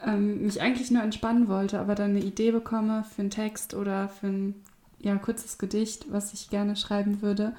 ähm, 0.00 0.42
mich 0.42 0.60
eigentlich 0.60 0.90
nur 0.90 1.02
entspannen 1.02 1.48
wollte, 1.48 1.78
aber 1.78 1.94
dann 1.94 2.10
eine 2.10 2.24
Idee 2.24 2.50
bekomme 2.50 3.04
für 3.04 3.22
einen 3.22 3.30
Text 3.30 3.74
oder 3.74 4.08
für 4.08 4.26
ein 4.26 4.64
ja, 5.02 5.16
kurzes 5.16 5.58
Gedicht, 5.58 6.10
was 6.10 6.32
ich 6.32 6.48
gerne 6.48 6.76
schreiben 6.76 7.22
würde. 7.22 7.54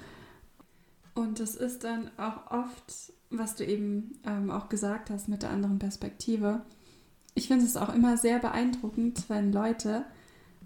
Und 1.14 1.40
das 1.40 1.56
ist 1.56 1.84
dann 1.84 2.10
auch 2.18 2.50
oft, 2.52 3.14
was 3.30 3.56
du 3.56 3.66
eben 3.66 4.20
ähm, 4.26 4.50
auch 4.50 4.70
gesagt 4.70 5.10
hast 5.10 5.28
mit 5.28 5.44
der 5.44 5.52
anderen 5.52 5.78
Perspektive. 5.78 6.62
Ich 7.36 7.48
finde 7.48 7.66
es 7.66 7.78
auch 7.78 7.94
immer 7.94 8.18
sehr 8.18 8.40
beeindruckend, 8.40 9.26
wenn 9.30 9.52
Leute 9.52 10.06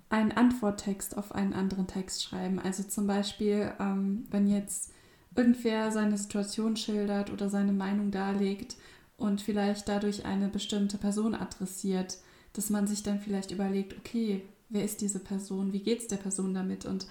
einen 0.10 0.32
Antworttext 0.32 1.18
auf 1.18 1.34
einen 1.34 1.54
anderen 1.54 1.88
Text 1.88 2.24
schreiben. 2.24 2.60
Also 2.60 2.84
zum 2.84 3.08
Beispiel, 3.08 3.74
ähm, 3.80 4.26
wenn 4.30 4.48
jetzt 4.48 4.94
irgendwer 5.36 5.92
seine 5.92 6.18
Situation 6.18 6.78
schildert 6.78 7.32
oder 7.32 7.50
seine 7.50 7.74
Meinung 7.74 8.12
darlegt 8.12 8.78
und 9.18 9.42
vielleicht 9.42 9.90
dadurch 9.90 10.26
eine 10.26 10.48
bestimmte 10.48 10.98
Person 10.98 11.36
adressiert, 11.36 12.18
dass 12.54 12.70
man 12.70 12.88
sich 12.88 13.04
dann 13.04 13.20
vielleicht 13.20 13.52
überlegt, 13.52 13.98
okay, 13.98 14.44
wer 14.70 14.84
ist 14.84 15.02
diese 15.02 15.20
Person, 15.20 15.74
wie 15.74 15.82
geht 15.82 16.00
es 16.00 16.08
der 16.08 16.18
Person 16.18 16.54
damit 16.54 16.86
und 16.86 17.08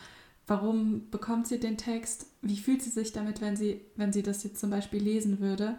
warum 0.46 1.10
bekommt 1.10 1.46
sie 1.46 1.58
den 1.58 1.76
Text, 1.76 2.26
wie 2.42 2.56
fühlt 2.56 2.82
sie 2.82 2.90
sich 2.90 3.12
damit, 3.12 3.40
wenn 3.40 3.56
sie, 3.56 3.80
wenn 3.96 4.12
sie 4.12 4.22
das 4.22 4.44
jetzt 4.44 4.60
zum 4.60 4.70
Beispiel 4.70 5.02
lesen 5.02 5.40
würde. 5.40 5.76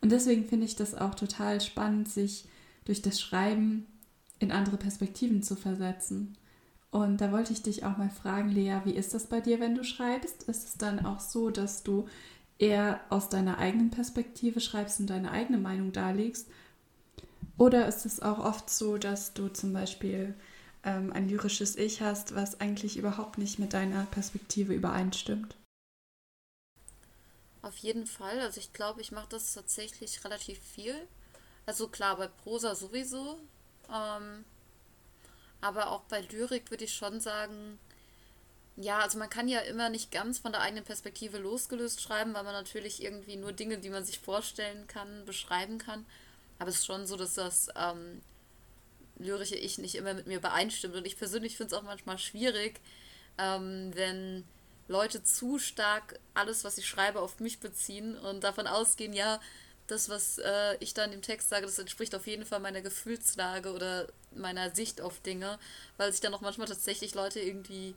Und 0.00 0.12
deswegen 0.12 0.44
finde 0.44 0.66
ich 0.66 0.76
das 0.76 0.94
auch 0.94 1.14
total 1.14 1.60
spannend, 1.60 2.08
sich 2.08 2.46
durch 2.84 3.02
das 3.02 3.20
Schreiben 3.20 3.86
in 4.38 4.52
andere 4.52 4.76
Perspektiven 4.76 5.42
zu 5.42 5.56
versetzen. 5.56 6.36
Und 6.90 7.20
da 7.20 7.30
wollte 7.30 7.52
ich 7.52 7.62
dich 7.62 7.84
auch 7.84 7.96
mal 7.98 8.10
fragen, 8.10 8.50
Lea, 8.50 8.80
wie 8.84 8.94
ist 8.94 9.14
das 9.14 9.26
bei 9.26 9.40
dir, 9.40 9.60
wenn 9.60 9.76
du 9.76 9.84
schreibst? 9.84 10.44
Ist 10.44 10.64
es 10.64 10.76
dann 10.76 11.04
auch 11.06 11.20
so, 11.20 11.50
dass 11.50 11.82
du 11.82 12.06
eher 12.58 13.00
aus 13.10 13.28
deiner 13.28 13.58
eigenen 13.58 13.90
Perspektive 13.90 14.60
schreibst 14.60 15.00
und 15.00 15.08
deine 15.08 15.30
eigene 15.30 15.58
Meinung 15.58 15.92
darlegst? 15.92 16.48
Oder 17.56 17.86
ist 17.86 18.06
es 18.06 18.20
auch 18.20 18.38
oft 18.38 18.70
so, 18.70 18.98
dass 18.98 19.34
du 19.34 19.48
zum 19.48 19.72
Beispiel 19.72 20.34
ähm, 20.84 21.12
ein 21.12 21.28
lyrisches 21.28 21.76
Ich 21.76 22.00
hast, 22.00 22.34
was 22.34 22.60
eigentlich 22.60 22.96
überhaupt 22.96 23.38
nicht 23.38 23.58
mit 23.58 23.72
deiner 23.72 24.04
Perspektive 24.06 24.74
übereinstimmt? 24.74 25.56
Auf 27.62 27.76
jeden 27.78 28.06
Fall. 28.06 28.40
Also 28.40 28.58
ich 28.60 28.72
glaube, 28.72 29.00
ich 29.00 29.12
mache 29.12 29.28
das 29.28 29.52
tatsächlich 29.52 30.24
relativ 30.24 30.58
viel. 30.58 30.94
Also 31.66 31.88
klar, 31.88 32.16
bei 32.16 32.28
Prosa 32.28 32.74
sowieso. 32.74 33.38
Ähm, 33.92 34.44
aber 35.60 35.90
auch 35.90 36.02
bei 36.02 36.22
Lyrik 36.22 36.70
würde 36.70 36.84
ich 36.84 36.94
schon 36.94 37.20
sagen, 37.20 37.78
ja, 38.76 39.00
also 39.00 39.18
man 39.18 39.28
kann 39.28 39.46
ja 39.46 39.60
immer 39.60 39.90
nicht 39.90 40.10
ganz 40.10 40.38
von 40.38 40.52
der 40.52 40.62
eigenen 40.62 40.84
Perspektive 40.84 41.38
losgelöst 41.38 42.00
schreiben, 42.00 42.32
weil 42.32 42.44
man 42.44 42.54
natürlich 42.54 43.02
irgendwie 43.02 43.36
nur 43.36 43.52
Dinge, 43.52 43.78
die 43.78 43.90
man 43.90 44.04
sich 44.04 44.20
vorstellen 44.20 44.86
kann, 44.86 45.26
beschreiben 45.26 45.76
kann. 45.76 46.06
Aber 46.58 46.70
es 46.70 46.76
ist 46.76 46.86
schon 46.86 47.06
so, 47.06 47.16
dass 47.16 47.34
das 47.34 47.68
ähm, 47.76 48.22
lyrische 49.20 49.56
Ich 49.56 49.78
nicht 49.78 49.94
immer 49.94 50.14
mit 50.14 50.26
mir 50.26 50.38
übereinstimmt. 50.38 50.94
Und 50.94 51.06
ich 51.06 51.16
persönlich 51.16 51.56
finde 51.56 51.74
es 51.74 51.80
auch 51.80 51.84
manchmal 51.84 52.18
schwierig, 52.18 52.80
ähm, 53.38 53.90
wenn 53.94 54.44
Leute 54.88 55.22
zu 55.22 55.58
stark 55.58 56.18
alles, 56.34 56.64
was 56.64 56.78
ich 56.78 56.86
schreibe, 56.86 57.20
auf 57.20 57.38
mich 57.38 57.60
beziehen 57.60 58.16
und 58.18 58.42
davon 58.42 58.66
ausgehen, 58.66 59.12
ja, 59.12 59.40
das, 59.86 60.08
was 60.08 60.38
äh, 60.38 60.76
ich 60.80 60.94
da 60.94 61.04
in 61.04 61.10
dem 61.10 61.22
Text 61.22 61.48
sage, 61.48 61.66
das 61.66 61.78
entspricht 61.78 62.14
auf 62.14 62.26
jeden 62.26 62.44
Fall 62.44 62.60
meiner 62.60 62.80
Gefühlslage 62.80 63.72
oder 63.72 64.08
meiner 64.32 64.74
Sicht 64.74 65.00
auf 65.00 65.20
Dinge, 65.20 65.58
weil 65.96 66.12
sich 66.12 66.20
dann 66.20 66.34
auch 66.34 66.40
manchmal 66.40 66.68
tatsächlich 66.68 67.14
Leute 67.14 67.40
irgendwie 67.40 67.94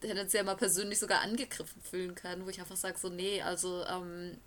tendenziell 0.00 0.44
mal 0.44 0.56
persönlich 0.56 0.98
sogar 0.98 1.20
angegriffen 1.20 1.82
fühlen 1.82 2.14
können, 2.14 2.44
wo 2.44 2.50
ich 2.50 2.60
einfach 2.60 2.76
sage, 2.76 2.98
so, 2.98 3.08
nee, 3.08 3.42
also 3.42 3.84
ähm, 3.86 4.38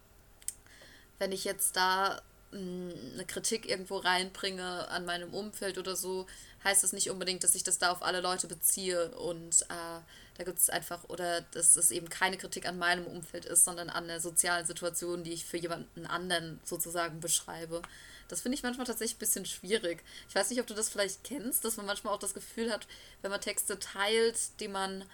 wenn 1.20 1.32
ich 1.32 1.44
jetzt 1.44 1.76
da 1.76 2.22
eine 2.54 3.26
Kritik 3.26 3.70
irgendwo 3.70 3.98
reinbringe 3.98 4.88
an 4.90 5.06
meinem 5.06 5.34
Umfeld 5.34 5.78
oder 5.78 5.96
so, 5.96 6.28
heißt 6.64 6.84
das 6.84 6.94
nicht 6.94 7.10
unbedingt, 7.10 7.44
dass 7.44 7.56
ich 7.56 7.64
das 7.64 7.78
da 7.78 7.92
auf 7.92 8.04
alle 8.04 8.22
Leute 8.22 8.48
beziehe 8.48 9.12
und 9.18 9.62
äh, 9.64 10.00
da 10.38 10.44
gibt 10.44 10.60
es 10.60 10.70
einfach, 10.70 11.04
oder 11.10 11.42
dass 11.42 11.76
es 11.76 11.92
eben 11.92 12.10
keine 12.10 12.38
Kritik 12.38 12.68
an 12.68 12.78
meinem 12.78 13.06
Umfeld 13.06 13.46
ist, 13.46 13.64
sondern 13.64 13.90
an 13.90 14.08
der 14.08 14.20
sozialen 14.20 14.66
Situation, 14.66 15.24
die 15.24 15.34
ich 15.34 15.46
für 15.46 15.58
jemanden 15.58 16.06
anderen 16.06 16.60
sozusagen 16.64 17.20
beschreibe. 17.20 17.82
Das 18.28 18.42
finde 18.42 18.56
ich 18.56 18.64
manchmal 18.64 18.88
tatsächlich 18.88 19.18
ein 19.18 19.20
bisschen 19.20 19.46
schwierig. 19.46 20.04
Ich 20.30 20.36
weiß 20.36 20.50
nicht, 20.50 20.60
ob 20.62 20.68
du 20.68 20.74
das 20.74 20.90
vielleicht 20.90 21.24
kennst, 21.24 21.66
dass 21.66 21.78
man 21.78 21.86
manchmal 21.86 22.14
auch 22.14 22.20
das 22.20 22.34
Gefühl 22.34 22.72
hat, 22.72 22.88
wenn 23.22 23.32
man 23.32 23.42
Texte 23.42 23.78
teilt, 23.78 24.38
die 24.60 24.70
man, 24.70 25.06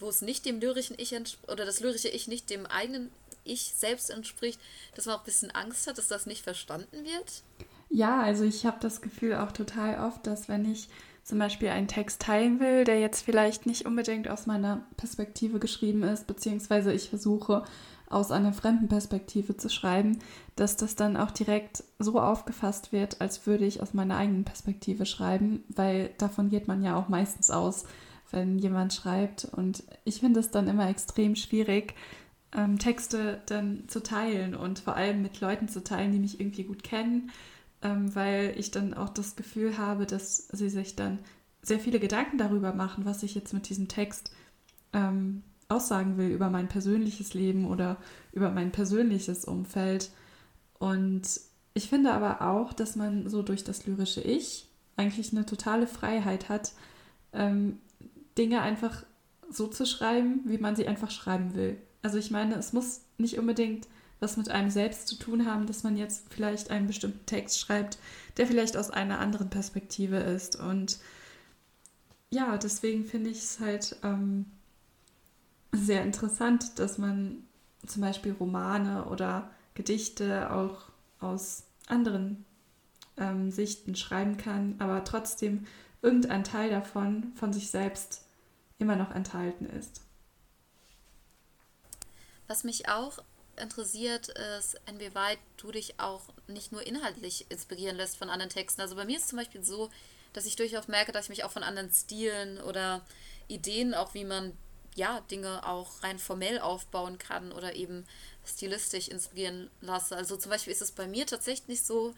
wo 0.00 0.08
es 0.08 0.20
nicht 0.20 0.44
dem 0.44 0.60
lyrischen 0.60 0.98
Ich 0.98 1.14
oder 1.46 1.64
das 1.64 1.80
lyrische 1.80 2.08
Ich 2.08 2.26
nicht 2.26 2.50
dem 2.50 2.66
eigenen 2.66 3.12
ich 3.46 3.74
selbst 3.76 4.10
entspricht, 4.10 4.60
dass 4.94 5.06
man 5.06 5.16
auch 5.16 5.20
ein 5.20 5.26
bisschen 5.26 5.50
Angst 5.50 5.86
hat, 5.86 5.98
dass 5.98 6.08
das 6.08 6.26
nicht 6.26 6.42
verstanden 6.42 7.04
wird? 7.04 7.42
Ja, 7.88 8.20
also 8.20 8.44
ich 8.44 8.66
habe 8.66 8.78
das 8.80 9.00
Gefühl 9.00 9.34
auch 9.34 9.52
total 9.52 10.04
oft, 10.06 10.26
dass 10.26 10.48
wenn 10.48 10.70
ich 10.70 10.88
zum 11.22 11.38
Beispiel 11.38 11.68
einen 11.68 11.88
Text 11.88 12.22
teilen 12.22 12.60
will, 12.60 12.84
der 12.84 13.00
jetzt 13.00 13.22
vielleicht 13.22 13.66
nicht 13.66 13.84
unbedingt 13.84 14.28
aus 14.28 14.46
meiner 14.46 14.86
Perspektive 14.96 15.58
geschrieben 15.58 16.02
ist, 16.04 16.26
beziehungsweise 16.26 16.92
ich 16.92 17.08
versuche 17.08 17.64
aus 18.08 18.30
einer 18.30 18.52
fremden 18.52 18.86
Perspektive 18.88 19.56
zu 19.56 19.68
schreiben, 19.68 20.20
dass 20.54 20.76
das 20.76 20.94
dann 20.94 21.16
auch 21.16 21.32
direkt 21.32 21.82
so 21.98 22.20
aufgefasst 22.20 22.92
wird, 22.92 23.20
als 23.20 23.46
würde 23.46 23.64
ich 23.64 23.82
aus 23.82 23.94
meiner 23.94 24.16
eigenen 24.16 24.44
Perspektive 24.44 25.06
schreiben, 25.06 25.64
weil 25.68 26.10
davon 26.18 26.48
geht 26.48 26.68
man 26.68 26.84
ja 26.84 26.96
auch 26.96 27.08
meistens 27.08 27.50
aus, 27.50 27.84
wenn 28.30 28.58
jemand 28.58 28.92
schreibt. 28.92 29.44
Und 29.44 29.82
ich 30.04 30.20
finde 30.20 30.40
es 30.40 30.50
dann 30.50 30.68
immer 30.68 30.88
extrem 30.88 31.34
schwierig, 31.34 31.94
ähm, 32.56 32.78
Texte 32.78 33.42
dann 33.46 33.84
zu 33.86 34.02
teilen 34.02 34.54
und 34.56 34.80
vor 34.80 34.96
allem 34.96 35.22
mit 35.22 35.40
Leuten 35.40 35.68
zu 35.68 35.84
teilen, 35.84 36.12
die 36.12 36.18
mich 36.18 36.40
irgendwie 36.40 36.64
gut 36.64 36.82
kennen, 36.82 37.30
ähm, 37.82 38.12
weil 38.14 38.54
ich 38.56 38.70
dann 38.70 38.94
auch 38.94 39.10
das 39.10 39.36
Gefühl 39.36 39.78
habe, 39.78 40.06
dass 40.06 40.48
sie 40.48 40.70
sich 40.70 40.96
dann 40.96 41.18
sehr 41.62 41.78
viele 41.78 42.00
Gedanken 42.00 42.38
darüber 42.38 42.72
machen, 42.72 43.04
was 43.04 43.22
ich 43.22 43.34
jetzt 43.34 43.52
mit 43.52 43.68
diesem 43.68 43.88
Text 43.88 44.32
ähm, 44.92 45.42
aussagen 45.68 46.16
will 46.16 46.30
über 46.30 46.48
mein 46.48 46.68
persönliches 46.68 47.34
Leben 47.34 47.66
oder 47.66 47.98
über 48.32 48.50
mein 48.50 48.72
persönliches 48.72 49.44
Umfeld. 49.44 50.10
Und 50.78 51.22
ich 51.74 51.88
finde 51.88 52.12
aber 52.12 52.40
auch, 52.40 52.72
dass 52.72 52.96
man 52.96 53.28
so 53.28 53.42
durch 53.42 53.64
das 53.64 53.86
lyrische 53.86 54.22
Ich 54.22 54.68
eigentlich 54.96 55.32
eine 55.32 55.44
totale 55.44 55.86
Freiheit 55.86 56.48
hat, 56.48 56.72
ähm, 57.32 57.80
Dinge 58.38 58.62
einfach 58.62 59.04
so 59.50 59.66
zu 59.66 59.84
schreiben, 59.84 60.40
wie 60.44 60.58
man 60.58 60.76
sie 60.76 60.88
einfach 60.88 61.10
schreiben 61.10 61.54
will. 61.54 61.76
Also 62.06 62.18
ich 62.18 62.30
meine, 62.30 62.54
es 62.54 62.72
muss 62.72 63.00
nicht 63.18 63.36
unbedingt 63.36 63.88
was 64.20 64.36
mit 64.36 64.48
einem 64.48 64.70
selbst 64.70 65.08
zu 65.08 65.16
tun 65.16 65.44
haben, 65.44 65.66
dass 65.66 65.82
man 65.82 65.96
jetzt 65.96 66.32
vielleicht 66.32 66.70
einen 66.70 66.86
bestimmten 66.86 67.26
Text 67.26 67.58
schreibt, 67.58 67.98
der 68.36 68.46
vielleicht 68.46 68.76
aus 68.76 68.92
einer 68.92 69.18
anderen 69.18 69.50
Perspektive 69.50 70.18
ist. 70.18 70.54
Und 70.54 71.00
ja, 72.30 72.58
deswegen 72.58 73.04
finde 73.04 73.30
ich 73.30 73.38
es 73.38 73.58
halt 73.58 73.96
ähm, 74.04 74.46
sehr 75.72 76.04
interessant, 76.04 76.78
dass 76.78 76.96
man 76.96 77.38
zum 77.84 78.02
Beispiel 78.02 78.36
Romane 78.38 79.06
oder 79.06 79.50
Gedichte 79.74 80.52
auch 80.52 80.84
aus 81.18 81.64
anderen 81.88 82.44
ähm, 83.16 83.50
Sichten 83.50 83.96
schreiben 83.96 84.36
kann, 84.36 84.76
aber 84.78 85.02
trotzdem 85.02 85.66
irgendein 86.02 86.44
Teil 86.44 86.70
davon 86.70 87.32
von 87.34 87.52
sich 87.52 87.68
selbst 87.68 88.24
immer 88.78 88.94
noch 88.94 89.10
enthalten 89.10 89.66
ist. 89.66 90.05
Was 92.48 92.64
mich 92.64 92.88
auch 92.88 93.18
interessiert, 93.56 94.28
ist, 94.28 94.78
inwieweit 94.86 95.38
du 95.56 95.72
dich 95.72 95.98
auch 95.98 96.22
nicht 96.46 96.72
nur 96.72 96.86
inhaltlich 96.86 97.46
inspirieren 97.50 97.96
lässt 97.96 98.16
von 98.16 98.30
anderen 98.30 98.50
Texten. 98.50 98.80
Also 98.80 98.96
bei 98.96 99.04
mir 99.04 99.16
ist 99.16 99.28
zum 99.28 99.38
Beispiel 99.38 99.64
so, 99.64 99.90
dass 100.32 100.46
ich 100.46 100.56
durchaus 100.56 100.88
merke, 100.88 101.12
dass 101.12 101.24
ich 101.24 101.30
mich 101.30 101.44
auch 101.44 101.50
von 101.50 101.62
anderen 101.62 101.90
Stilen 101.90 102.60
oder 102.60 103.00
Ideen, 103.48 103.94
auch 103.94 104.14
wie 104.14 104.24
man 104.24 104.52
ja 104.94 105.20
Dinge 105.30 105.66
auch 105.66 106.02
rein 106.02 106.18
formell 106.18 106.58
aufbauen 106.58 107.18
kann 107.18 107.52
oder 107.52 107.74
eben 107.74 108.06
stilistisch 108.44 109.08
inspirieren 109.08 109.70
lasse. 109.80 110.16
Also 110.16 110.36
zum 110.36 110.50
Beispiel 110.50 110.72
ist 110.72 110.82
es 110.82 110.92
bei 110.92 111.06
mir 111.06 111.26
tatsächlich 111.26 111.82
so, 111.82 112.14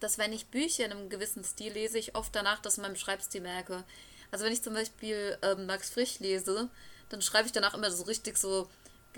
dass 0.00 0.18
wenn 0.18 0.32
ich 0.32 0.46
Bücher 0.46 0.84
in 0.84 0.92
einem 0.92 1.08
gewissen 1.08 1.44
Stil 1.44 1.72
lese, 1.72 1.98
ich 1.98 2.14
oft 2.14 2.34
danach 2.34 2.60
das 2.60 2.78
in 2.78 2.82
meinem 2.82 2.96
Schreibstil 2.96 3.40
merke. 3.40 3.84
Also 4.30 4.44
wenn 4.44 4.52
ich 4.52 4.62
zum 4.62 4.74
Beispiel 4.74 5.38
ähm, 5.42 5.66
Max 5.66 5.90
Frisch 5.90 6.18
lese, 6.20 6.68
dann 7.08 7.22
schreibe 7.22 7.46
ich 7.46 7.52
danach 7.52 7.74
immer 7.74 7.90
so 7.90 8.04
richtig 8.04 8.36
so 8.36 8.68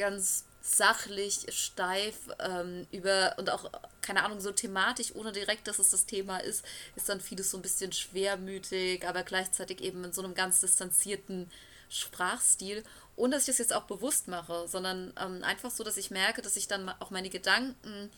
ganz 0.01 0.45
sachlich, 0.63 1.47
steif 1.51 2.17
ähm, 2.39 2.87
über 2.91 3.35
und 3.39 3.51
auch, 3.51 3.71
keine 4.01 4.25
Ahnung, 4.25 4.41
so 4.41 4.51
thematisch, 4.51 5.15
ohne 5.15 5.33
direkt, 5.33 5.69
dass 5.69 5.79
es 5.79 5.91
das 5.91 6.07
Thema 6.07 6.39
ist, 6.39 6.65
ist 6.97 7.09
dann 7.09 7.21
vieles 7.21 7.51
so 7.51 7.59
ein 7.59 7.63
bisschen 7.63 7.93
schwermütig, 7.93 9.07
aber 9.07 9.23
gleichzeitig 9.23 9.81
eben 9.83 10.05
in 10.05 10.13
so 10.13 10.23
einem 10.23 10.35
ganz 10.35 10.61
distanzierten 10.61 11.51
Sprachstil, 11.89 12.85
ohne 13.17 13.35
dass 13.35 13.43
ich 13.43 13.49
das 13.49 13.59
jetzt 13.59 13.75
auch 13.75 13.85
bewusst 13.85 14.29
mache, 14.29 14.69
sondern 14.69 15.13
ähm, 15.21 15.43
einfach 15.45 15.71
so, 15.71 15.85
dass 15.85 15.97
ich 15.97 16.11
merke, 16.11 16.43
dass 16.43 16.57
ich 16.57 16.69
dann 16.69 16.89
auch 16.89 17.11
meine 17.11 17.31
Gedanken 17.31 18.11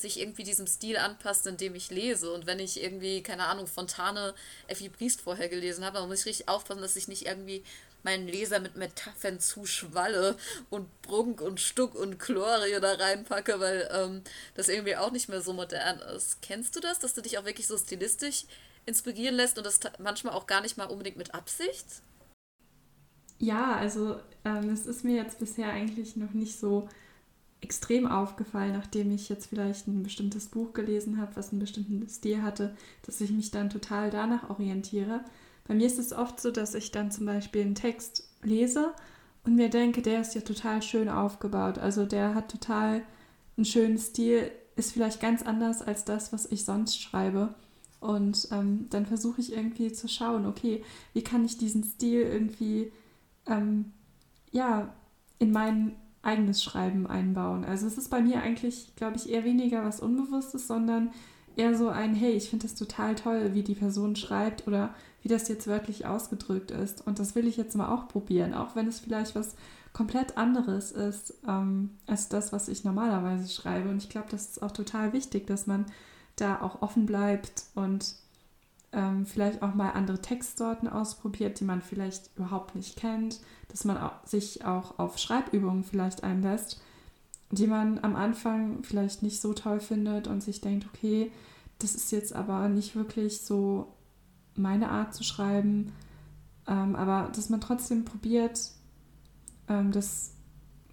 sich 0.00 0.20
irgendwie 0.20 0.44
diesem 0.44 0.66
Stil 0.66 0.96
anpasst, 0.96 1.46
in 1.46 1.56
dem 1.56 1.74
ich 1.74 1.90
lese. 1.90 2.32
Und 2.32 2.46
wenn 2.46 2.58
ich 2.58 2.82
irgendwie, 2.82 3.22
keine 3.22 3.46
Ahnung, 3.46 3.66
Fontane 3.66 4.34
Effi 4.66 4.88
Briest 4.88 5.20
vorher 5.20 5.48
gelesen 5.48 5.84
habe, 5.84 5.98
dann 5.98 6.08
muss 6.08 6.20
ich 6.20 6.26
richtig 6.26 6.48
aufpassen, 6.48 6.82
dass 6.82 6.96
ich 6.96 7.08
nicht 7.08 7.26
irgendwie 7.26 7.62
meinen 8.04 8.28
Leser 8.28 8.60
mit 8.60 8.76
Metaphern 8.76 9.40
zu 9.40 9.66
Schwalle 9.66 10.36
und 10.70 11.02
Brunk 11.02 11.40
und 11.40 11.60
Stuck 11.60 11.94
und 11.94 12.18
Chlorie 12.18 12.80
da 12.80 12.94
reinpacke, 12.94 13.58
weil 13.60 13.88
ähm, 13.92 14.22
das 14.54 14.68
irgendwie 14.68 14.96
auch 14.96 15.10
nicht 15.10 15.28
mehr 15.28 15.40
so 15.40 15.52
modern 15.52 15.98
ist. 16.16 16.40
Kennst 16.40 16.76
du 16.76 16.80
das, 16.80 16.98
dass 17.00 17.14
du 17.14 17.22
dich 17.22 17.38
auch 17.38 17.44
wirklich 17.44 17.66
so 17.66 17.76
stilistisch 17.76 18.44
inspirieren 18.86 19.34
lässt 19.34 19.58
und 19.58 19.64
das 19.64 19.80
manchmal 19.98 20.34
auch 20.34 20.46
gar 20.46 20.60
nicht 20.62 20.76
mal 20.76 20.86
unbedingt 20.86 21.16
mit 21.16 21.34
Absicht? 21.34 21.86
Ja, 23.38 23.76
also 23.76 24.20
ähm, 24.44 24.70
es 24.70 24.86
ist 24.86 25.04
mir 25.04 25.16
jetzt 25.16 25.38
bisher 25.38 25.68
eigentlich 25.70 26.16
noch 26.16 26.32
nicht 26.32 26.58
so 26.58 26.88
extrem 27.60 28.06
aufgefallen, 28.06 28.72
nachdem 28.72 29.10
ich 29.10 29.28
jetzt 29.28 29.46
vielleicht 29.46 29.88
ein 29.88 30.02
bestimmtes 30.02 30.46
Buch 30.46 30.72
gelesen 30.72 31.20
habe, 31.20 31.34
was 31.36 31.50
einen 31.50 31.60
bestimmten 31.60 32.08
Stil 32.08 32.42
hatte, 32.42 32.76
dass 33.04 33.20
ich 33.20 33.30
mich 33.30 33.50
dann 33.50 33.70
total 33.70 34.10
danach 34.10 34.48
orientiere. 34.48 35.24
Bei 35.66 35.74
mir 35.74 35.86
ist 35.86 35.98
es 35.98 36.12
oft 36.12 36.40
so, 36.40 36.50
dass 36.50 36.74
ich 36.74 36.92
dann 36.92 37.10
zum 37.10 37.26
Beispiel 37.26 37.62
einen 37.62 37.74
Text 37.74 38.28
lese 38.42 38.94
und 39.44 39.56
mir 39.56 39.70
denke, 39.70 40.02
der 40.02 40.20
ist 40.20 40.34
ja 40.34 40.40
total 40.40 40.82
schön 40.82 41.08
aufgebaut. 41.08 41.78
Also 41.78 42.06
der 42.06 42.34
hat 42.34 42.50
total 42.50 43.02
einen 43.56 43.64
schönen 43.64 43.98
Stil, 43.98 44.50
ist 44.76 44.92
vielleicht 44.92 45.20
ganz 45.20 45.42
anders 45.42 45.82
als 45.82 46.04
das, 46.04 46.32
was 46.32 46.46
ich 46.46 46.64
sonst 46.64 47.00
schreibe. 47.00 47.54
Und 48.00 48.48
ähm, 48.52 48.86
dann 48.90 49.06
versuche 49.06 49.40
ich 49.40 49.52
irgendwie 49.52 49.92
zu 49.92 50.06
schauen, 50.06 50.46
okay, 50.46 50.84
wie 51.12 51.22
kann 51.22 51.44
ich 51.44 51.58
diesen 51.58 51.82
Stil 51.82 52.22
irgendwie 52.22 52.92
ähm, 53.46 53.92
ja, 54.52 54.94
in 55.38 55.50
mein 55.50 55.96
eigenes 56.22 56.62
Schreiben 56.62 57.06
einbauen. 57.06 57.64
Also 57.64 57.86
es 57.86 57.98
ist 57.98 58.10
bei 58.10 58.20
mir 58.20 58.42
eigentlich, 58.42 58.94
glaube 58.96 59.16
ich, 59.16 59.30
eher 59.30 59.44
weniger 59.44 59.84
was 59.84 60.00
Unbewusstes, 60.00 60.66
sondern 60.66 61.10
eher 61.56 61.76
so 61.76 61.88
ein, 61.88 62.14
hey, 62.14 62.32
ich 62.32 62.50
finde 62.50 62.66
das 62.66 62.74
total 62.74 63.14
toll, 63.14 63.54
wie 63.54 63.62
die 63.62 63.74
Person 63.74 64.16
schreibt 64.16 64.66
oder 64.66 64.94
wie 65.22 65.28
das 65.28 65.48
jetzt 65.48 65.66
wörtlich 65.66 66.06
ausgedrückt 66.06 66.70
ist. 66.70 67.06
Und 67.06 67.18
das 67.18 67.34
will 67.34 67.46
ich 67.46 67.56
jetzt 67.56 67.76
mal 67.76 67.92
auch 67.92 68.08
probieren, 68.08 68.54
auch 68.54 68.76
wenn 68.76 68.86
es 68.86 69.00
vielleicht 69.00 69.34
was 69.34 69.56
komplett 69.92 70.36
anderes 70.36 70.92
ist 70.92 71.34
ähm, 71.46 71.90
als 72.06 72.28
das, 72.28 72.52
was 72.52 72.68
ich 72.68 72.84
normalerweise 72.84 73.48
schreibe. 73.48 73.88
Und 73.88 74.02
ich 74.02 74.08
glaube, 74.08 74.28
das 74.30 74.50
ist 74.50 74.62
auch 74.62 74.70
total 74.70 75.12
wichtig, 75.12 75.46
dass 75.46 75.66
man 75.66 75.86
da 76.36 76.62
auch 76.62 76.82
offen 76.82 77.06
bleibt 77.06 77.64
und 77.74 78.14
ähm, 78.92 79.26
vielleicht 79.26 79.62
auch 79.62 79.74
mal 79.74 79.90
andere 79.90 80.20
Textsorten 80.20 80.88
ausprobiert, 80.88 81.60
die 81.60 81.64
man 81.64 81.82
vielleicht 81.82 82.30
überhaupt 82.36 82.74
nicht 82.74 82.96
kennt, 82.96 83.40
dass 83.68 83.84
man 83.84 83.98
auch, 83.98 84.24
sich 84.24 84.64
auch 84.64 84.98
auf 84.98 85.18
Schreibübungen 85.18 85.84
vielleicht 85.84 86.24
einlässt, 86.24 86.80
die 87.50 87.66
man 87.66 87.98
am 88.00 88.16
Anfang 88.16 88.82
vielleicht 88.82 89.22
nicht 89.22 89.40
so 89.40 89.52
toll 89.52 89.80
findet 89.80 90.26
und 90.26 90.42
sich 90.42 90.60
denkt, 90.60 90.86
okay, 90.92 91.30
das 91.78 91.94
ist 91.94 92.10
jetzt 92.12 92.32
aber 92.34 92.68
nicht 92.68 92.96
wirklich 92.96 93.42
so 93.42 93.94
meine 94.54 94.90
Art 94.90 95.14
zu 95.14 95.22
schreiben, 95.22 95.92
ähm, 96.66 96.96
aber 96.96 97.30
dass 97.34 97.48
man 97.48 97.60
trotzdem 97.60 98.04
probiert, 98.04 98.72
ähm, 99.68 99.92
das, 99.92 100.32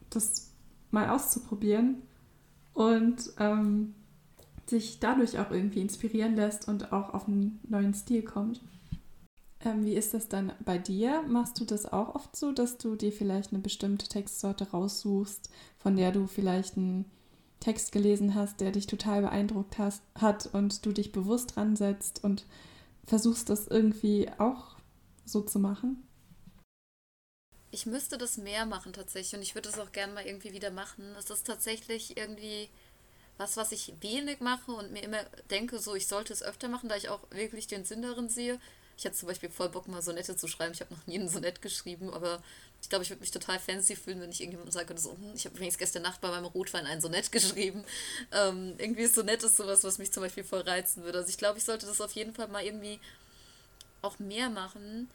das 0.10 0.52
mal 0.92 1.10
auszuprobieren 1.10 2.02
und 2.74 3.34
ähm, 3.40 3.96
sich 4.70 5.00
dadurch 5.00 5.38
auch 5.40 5.52
irgendwie 5.52 5.82
inspirieren 5.82 6.36
lässt 6.36 6.68
und 6.68 6.92
auch 6.92 7.14
auf 7.14 7.28
einen 7.28 7.60
neuen 7.68 7.94
Stil 7.94 8.24
kommt. 8.24 8.62
Ähm, 9.64 9.86
wie 9.86 9.96
ist 9.96 10.14
das 10.14 10.28
dann 10.28 10.54
bei 10.64 10.78
dir? 10.78 11.24
Machst 11.28 11.60
du 11.60 11.66
das 11.66 11.86
auch 11.92 12.16
oft 12.16 12.36
so, 12.36 12.52
dass 12.52 12.78
du 12.78 12.96
dir 12.96 13.12
vielleicht 13.12 13.52
eine 13.52 13.62
bestimmte 13.62 14.08
Textsorte 14.08 14.70
raussuchst, 14.72 15.50
von 15.78 15.96
der 15.96 16.12
du 16.12 16.28
vielleicht 16.28 16.78
einen 16.78 17.06
Text 17.60 17.92
gelesen 17.92 18.36
hast, 18.36 18.62
der 18.62 18.72
dich 18.72 18.86
total 18.86 19.22
beeindruckt 19.22 19.78
hast, 19.78 20.04
hat 20.14 20.48
und 20.54 20.86
du 20.86 20.92
dich 20.92 21.12
bewusst 21.12 21.56
dran 21.56 21.76
setzt 21.76 22.24
und 22.24 22.46
versuchst 23.06 23.50
das 23.50 23.68
irgendwie 23.68 24.30
auch 24.38 24.76
so 25.26 25.42
zu 25.42 25.60
machen? 25.60 26.08
Ich 27.72 27.86
müsste 27.86 28.18
das 28.18 28.38
mehr 28.38 28.66
machen 28.66 28.94
tatsächlich 28.94 29.36
und 29.36 29.42
ich 29.42 29.56
würde 29.56 29.70
es 29.70 29.80
auch 29.80 29.92
gerne 29.92 30.14
mal 30.14 30.26
irgendwie 30.26 30.54
wieder 30.54 30.72
machen. 30.72 31.04
Es 31.18 31.30
ist 31.30 31.46
tatsächlich 31.46 32.16
irgendwie 32.16 32.70
was, 33.38 33.58
was 33.58 33.72
ich 33.72 33.94
wenig 34.02 34.40
mache 34.40 34.72
und 34.72 34.92
mir 34.92 35.04
immer 35.04 35.24
denke, 35.50 35.80
so 35.80 35.96
ich 35.96 36.08
sollte 36.08 36.34
es 36.34 36.44
öfter 36.44 36.68
machen, 36.68 36.90
da 36.90 36.96
ich 36.96 37.10
auch 37.10 37.20
wirklich 37.32 37.68
den 37.68 37.86
Sinn 37.86 38.02
darin 38.02 38.30
sehe. 38.30 38.60
Ich 38.98 39.04
hätte 39.04 39.18
zum 39.18 39.28
Beispiel 39.28 39.50
voll 39.50 39.70
Bock, 39.70 39.90
mal 39.90 40.02
Sonette 40.02 40.38
zu 40.38 40.48
schreiben. 40.48 40.74
Ich 40.74 40.80
habe 40.80 40.94
noch 40.94 41.06
nie 41.06 41.20
ein 41.20 41.28
Sonett 41.28 41.62
geschrieben, 41.62 42.14
aber 42.14 42.42
ich 42.82 42.88
glaube, 42.88 43.04
ich 43.04 43.10
würde 43.10 43.22
mich 43.22 43.32
total 43.32 43.60
fancy 43.60 43.96
fühlen, 43.96 44.22
wenn 44.22 44.32
ich 44.32 44.40
irgendjemandem 44.40 44.72
sage, 44.72 44.98
so, 44.98 45.12
hm, 45.12 45.34
ich 45.36 45.46
habe 45.46 45.56
übrigens 45.56 45.78
gestern 45.78 46.04
Nacht 46.04 46.22
bei 46.22 46.30
meinem 46.30 46.46
Rotwein 46.46 46.86
ein 46.86 47.02
Sonett 47.02 47.32
geschrieben. 47.32 47.84
Ähm, 48.32 48.76
irgendwie 48.78 49.04
ist 49.04 49.16
Sonett 49.16 49.44
ist 49.44 49.58
sowas, 49.58 49.84
was 49.84 49.98
mich 49.98 50.14
zum 50.14 50.24
Beispiel 50.24 50.46
voll 50.46 50.62
reizen 50.62 51.04
würde. 51.04 51.18
Also 51.18 51.30
ich 51.30 51.38
glaube, 51.38 51.58
ich 51.58 51.66
sollte 51.66 51.86
das 51.86 52.00
auf 52.00 52.14
jeden 52.14 52.34
Fall 52.34 52.48
mal 52.48 52.64
irgendwie 52.64 53.00
auch 54.02 54.18
mehr 54.20 54.50
machen. 54.50 55.10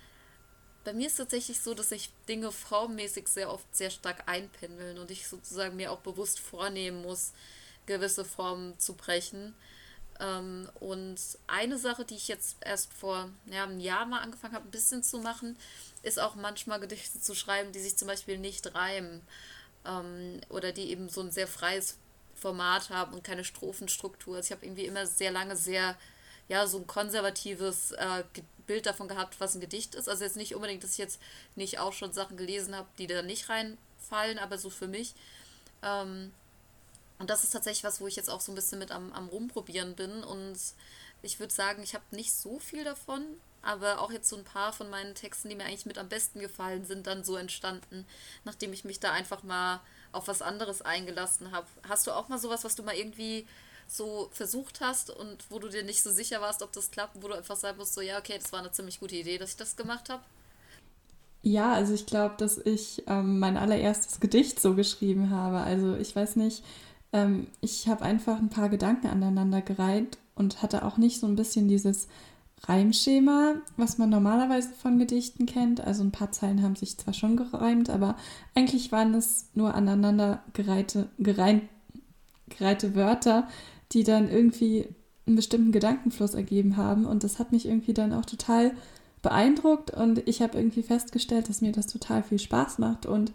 Bei 0.85 0.93
mir 0.93 1.07
ist 1.07 1.13
es 1.13 1.19
tatsächlich 1.19 1.61
so, 1.61 1.73
dass 1.73 1.91
sich 1.91 2.11
Dinge 2.29 2.53
formmäßig 2.53 3.29
sehr 3.29 3.53
oft 3.53 3.65
sehr 3.75 3.91
stark 3.91 4.25
einpendeln 4.27 4.99
und 4.99 5.11
ich 5.11 5.27
sozusagen 5.27 5.77
mir 5.77 5.93
auch 5.93 6.01
bewusst 6.01 6.39
vornehmen 6.39 7.03
muss, 7.03 7.33
gewisse 7.91 8.25
Formen 8.25 8.79
zu 8.79 8.95
brechen. 8.95 9.55
Ähm, 10.21 10.69
und 10.79 11.19
eine 11.47 11.79
Sache, 11.79 12.05
die 12.05 12.15
ich 12.15 12.29
jetzt 12.29 12.59
erst 12.61 12.93
vor 12.93 13.31
ja, 13.47 13.65
einem 13.65 13.81
Jahr 13.81 14.07
mal 14.07 14.21
angefangen 14.21 14.55
habe, 14.55 14.69
ein 14.69 14.71
bisschen 14.71 15.03
zu 15.03 15.19
machen, 15.19 15.57
ist 16.03 16.21
auch 16.21 16.35
manchmal 16.35 16.81
Gedichte 16.81 17.21
zu 17.21 17.35
schreiben, 17.35 17.73
die 17.73 17.81
sich 17.81 17.97
zum 17.97 18.09
Beispiel 18.09 18.39
nicht 18.39 18.75
reimen 18.75 19.23
ähm, 19.85 20.41
oder 20.49 20.73
die 20.73 20.91
eben 20.91 21.09
so 21.09 21.21
ein 21.21 21.33
sehr 21.33 21.49
freies 21.49 21.99
Format 22.35 22.91
haben 22.91 23.13
und 23.13 23.25
keine 23.25 23.45
Strophenstruktur. 23.45 24.37
Also 24.37 24.47
ich 24.47 24.53
habe 24.53 24.65
irgendwie 24.65 24.87
immer 24.87 25.07
sehr 25.07 25.31
lange 25.31 25.57
sehr, 25.57 25.97
ja, 26.49 26.67
so 26.67 26.79
ein 26.79 26.87
konservatives 26.87 27.93
äh, 27.93 28.25
Bild 28.67 28.87
davon 28.87 29.09
gehabt, 29.09 29.41
was 29.41 29.55
ein 29.55 29.61
Gedicht 29.61 29.95
ist. 29.95 30.09
Also 30.09 30.25
jetzt 30.25 30.37
nicht 30.37 30.55
unbedingt, 30.55 30.85
dass 30.85 30.93
ich 30.93 30.99
jetzt 30.99 31.21
nicht 31.57 31.81
auch 31.81 31.93
schon 31.93 32.13
Sachen 32.13 32.37
gelesen 32.37 32.77
habe, 32.77 32.89
die 32.99 33.07
da 33.07 33.23
nicht 33.23 33.49
reinfallen, 33.49 34.39
aber 34.39 34.59
so 34.59 34.71
für 34.71 34.87
mich. 34.87 35.15
Ähm, 35.83 36.33
und 37.21 37.29
das 37.29 37.45
ist 37.45 37.51
tatsächlich 37.51 37.85
was, 37.85 38.01
wo 38.01 38.07
ich 38.07 38.17
jetzt 38.17 38.31
auch 38.31 38.41
so 38.41 38.51
ein 38.51 38.55
bisschen 38.55 38.79
mit 38.79 38.91
am, 38.91 39.13
am 39.13 39.29
Rumprobieren 39.29 39.95
bin. 39.95 40.25
Und 40.25 40.57
ich 41.21 41.39
würde 41.39 41.53
sagen, 41.53 41.83
ich 41.83 41.95
habe 41.95 42.05
nicht 42.13 42.33
so 42.33 42.59
viel 42.59 42.83
davon, 42.83 43.23
aber 43.61 44.01
auch 44.01 44.11
jetzt 44.11 44.31
so 44.31 44.37
ein 44.37 44.45
paar 44.45 44.73
von 44.73 44.89
meinen 44.89 45.15
Texten, 45.15 45.51
die 45.51 45.55
mir 45.55 45.67
eigentlich 45.67 45.85
mit 45.85 45.99
am 45.99 46.09
besten 46.09 46.41
gefallen 46.41 46.87
sind, 46.87 47.07
dann 47.07 47.23
so 47.23 47.37
entstanden, 47.37 48.07
nachdem 48.45 48.73
ich 48.73 48.85
mich 48.85 49.01
da 49.01 49.13
einfach 49.13 49.43
mal 49.43 49.81
auf 50.13 50.29
was 50.29 50.41
anderes 50.41 50.81
eingelassen 50.81 51.53
habe. 51.53 51.67
Hast 51.87 52.07
du 52.07 52.13
auch 52.13 52.29
mal 52.29 52.39
sowas, 52.39 52.65
was 52.65 52.75
du 52.75 52.83
mal 52.83 52.97
irgendwie 52.97 53.47
so 53.87 54.31
versucht 54.33 54.81
hast 54.81 55.11
und 55.11 55.45
wo 55.51 55.59
du 55.59 55.69
dir 55.69 55.83
nicht 55.83 56.03
so 56.03 56.11
sicher 56.11 56.41
warst, 56.41 56.63
ob 56.63 56.73
das 56.73 56.91
klappt, 56.91 57.23
wo 57.23 57.29
du 57.29 57.35
einfach 57.35 57.57
sagen 57.57 57.77
musst, 57.77 57.93
so 57.93 58.01
ja, 58.01 58.19
okay, 58.19 58.39
das 58.41 58.51
war 58.51 58.61
eine 58.61 58.73
ziemlich 58.73 58.99
gute 58.99 59.17
Idee, 59.17 59.37
dass 59.37 59.51
ich 59.51 59.57
das 59.57 59.77
gemacht 59.77 60.09
habe? 60.09 60.23
Ja, 61.43 61.73
also 61.73 61.93
ich 61.93 62.07
glaube, 62.07 62.37
dass 62.39 62.57
ich 62.57 63.03
ähm, 63.07 63.39
mein 63.41 63.59
allererstes 63.59 64.21
Gedicht 64.21 64.61
so 64.61 64.75
geschrieben 64.75 65.31
habe. 65.31 65.59
Also 65.59 65.97
ich 65.97 66.15
weiß 66.15 66.37
nicht, 66.37 66.63
ähm, 67.13 67.47
ich 67.61 67.89
habe 67.89 68.05
einfach 68.05 68.39
ein 68.39 68.51
paar 68.51 68.69
Gedanken 68.69 69.09
aneinander 69.09 69.63
gereiht 69.63 70.19
und 70.35 70.63
hatte 70.63 70.85
auch 70.85 70.97
nicht 70.97 71.21
so 71.21 71.27
ein 71.27 71.37
bisschen 71.37 71.69
dieses 71.69 72.09
Reimschema, 72.65 73.55
was 73.77 73.99
man 73.99 74.11
normalerweise 74.11 74.71
von 74.71 74.99
Gedichten 74.99 75.47
kennt. 75.47 75.81
Also 75.81 76.03
ein 76.03 76.13
paar 76.13 76.33
Zeilen 76.33 76.63
haben 76.63 76.77
sich 76.77 76.99
zwar 76.99 77.15
schon 77.15 77.37
gereimt, 77.37 77.89
aber 77.89 78.17
eigentlich 78.55 78.93
waren 78.93 79.15
es 79.15 79.49
nur 79.55 79.75
aneinander 79.75 80.43
gereihte, 80.53 81.09
gerein, 81.19 81.69
gereihte 82.49 82.95
Wörter, 82.95 83.49
die 83.93 84.05
dann 84.05 84.29
irgendwie 84.29 84.89
einen 85.27 85.37
bestimmten 85.37 85.73
Gedankenfluss 85.73 86.35
ergeben 86.35 86.77
haben. 86.77 87.07
Und 87.07 87.25
das 87.25 87.39
hat 87.39 87.53
mich 87.53 87.67
irgendwie 87.67 87.95
dann 87.95 88.13
auch 88.13 88.27
total 88.27 88.73
beeindruckt 89.23 89.91
und 89.91 90.27
ich 90.27 90.41
habe 90.41 90.57
irgendwie 90.57 90.83
festgestellt, 90.83 91.49
dass 91.49 91.61
mir 91.61 91.73
das 91.73 91.87
total 91.87 92.23
viel 92.23 92.39
Spaß 92.39 92.79
macht. 92.79 93.07
Und 93.07 93.33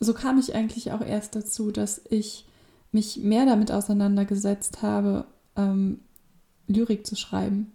so 0.00 0.14
kam 0.14 0.38
ich 0.38 0.54
eigentlich 0.54 0.92
auch 0.92 1.00
erst 1.00 1.34
dazu, 1.34 1.70
dass 1.70 2.02
ich 2.08 2.46
mich 2.92 3.18
mehr 3.18 3.46
damit 3.46 3.70
auseinandergesetzt 3.70 4.82
habe, 4.82 5.26
ähm, 5.56 6.00
Lyrik 6.66 7.06
zu 7.06 7.16
schreiben. 7.16 7.72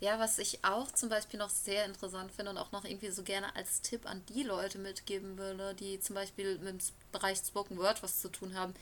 Ja, 0.00 0.20
was 0.20 0.38
ich 0.38 0.64
auch 0.64 0.92
zum 0.92 1.08
Beispiel 1.08 1.40
noch 1.40 1.50
sehr 1.50 1.84
interessant 1.84 2.30
finde 2.30 2.52
und 2.52 2.58
auch 2.58 2.70
noch 2.70 2.84
irgendwie 2.84 3.10
so 3.10 3.24
gerne 3.24 3.54
als 3.56 3.80
Tipp 3.82 4.08
an 4.08 4.22
die 4.28 4.44
Leute 4.44 4.78
mitgeben 4.78 5.36
würde, 5.38 5.74
die 5.74 5.98
zum 5.98 6.14
Beispiel 6.14 6.58
mit 6.58 6.68
dem 6.68 6.78
Bereich 7.10 7.38
Spoken 7.38 7.78
Word 7.78 8.02
was 8.02 8.20
zu 8.20 8.28
tun 8.28 8.54
haben, 8.54 8.74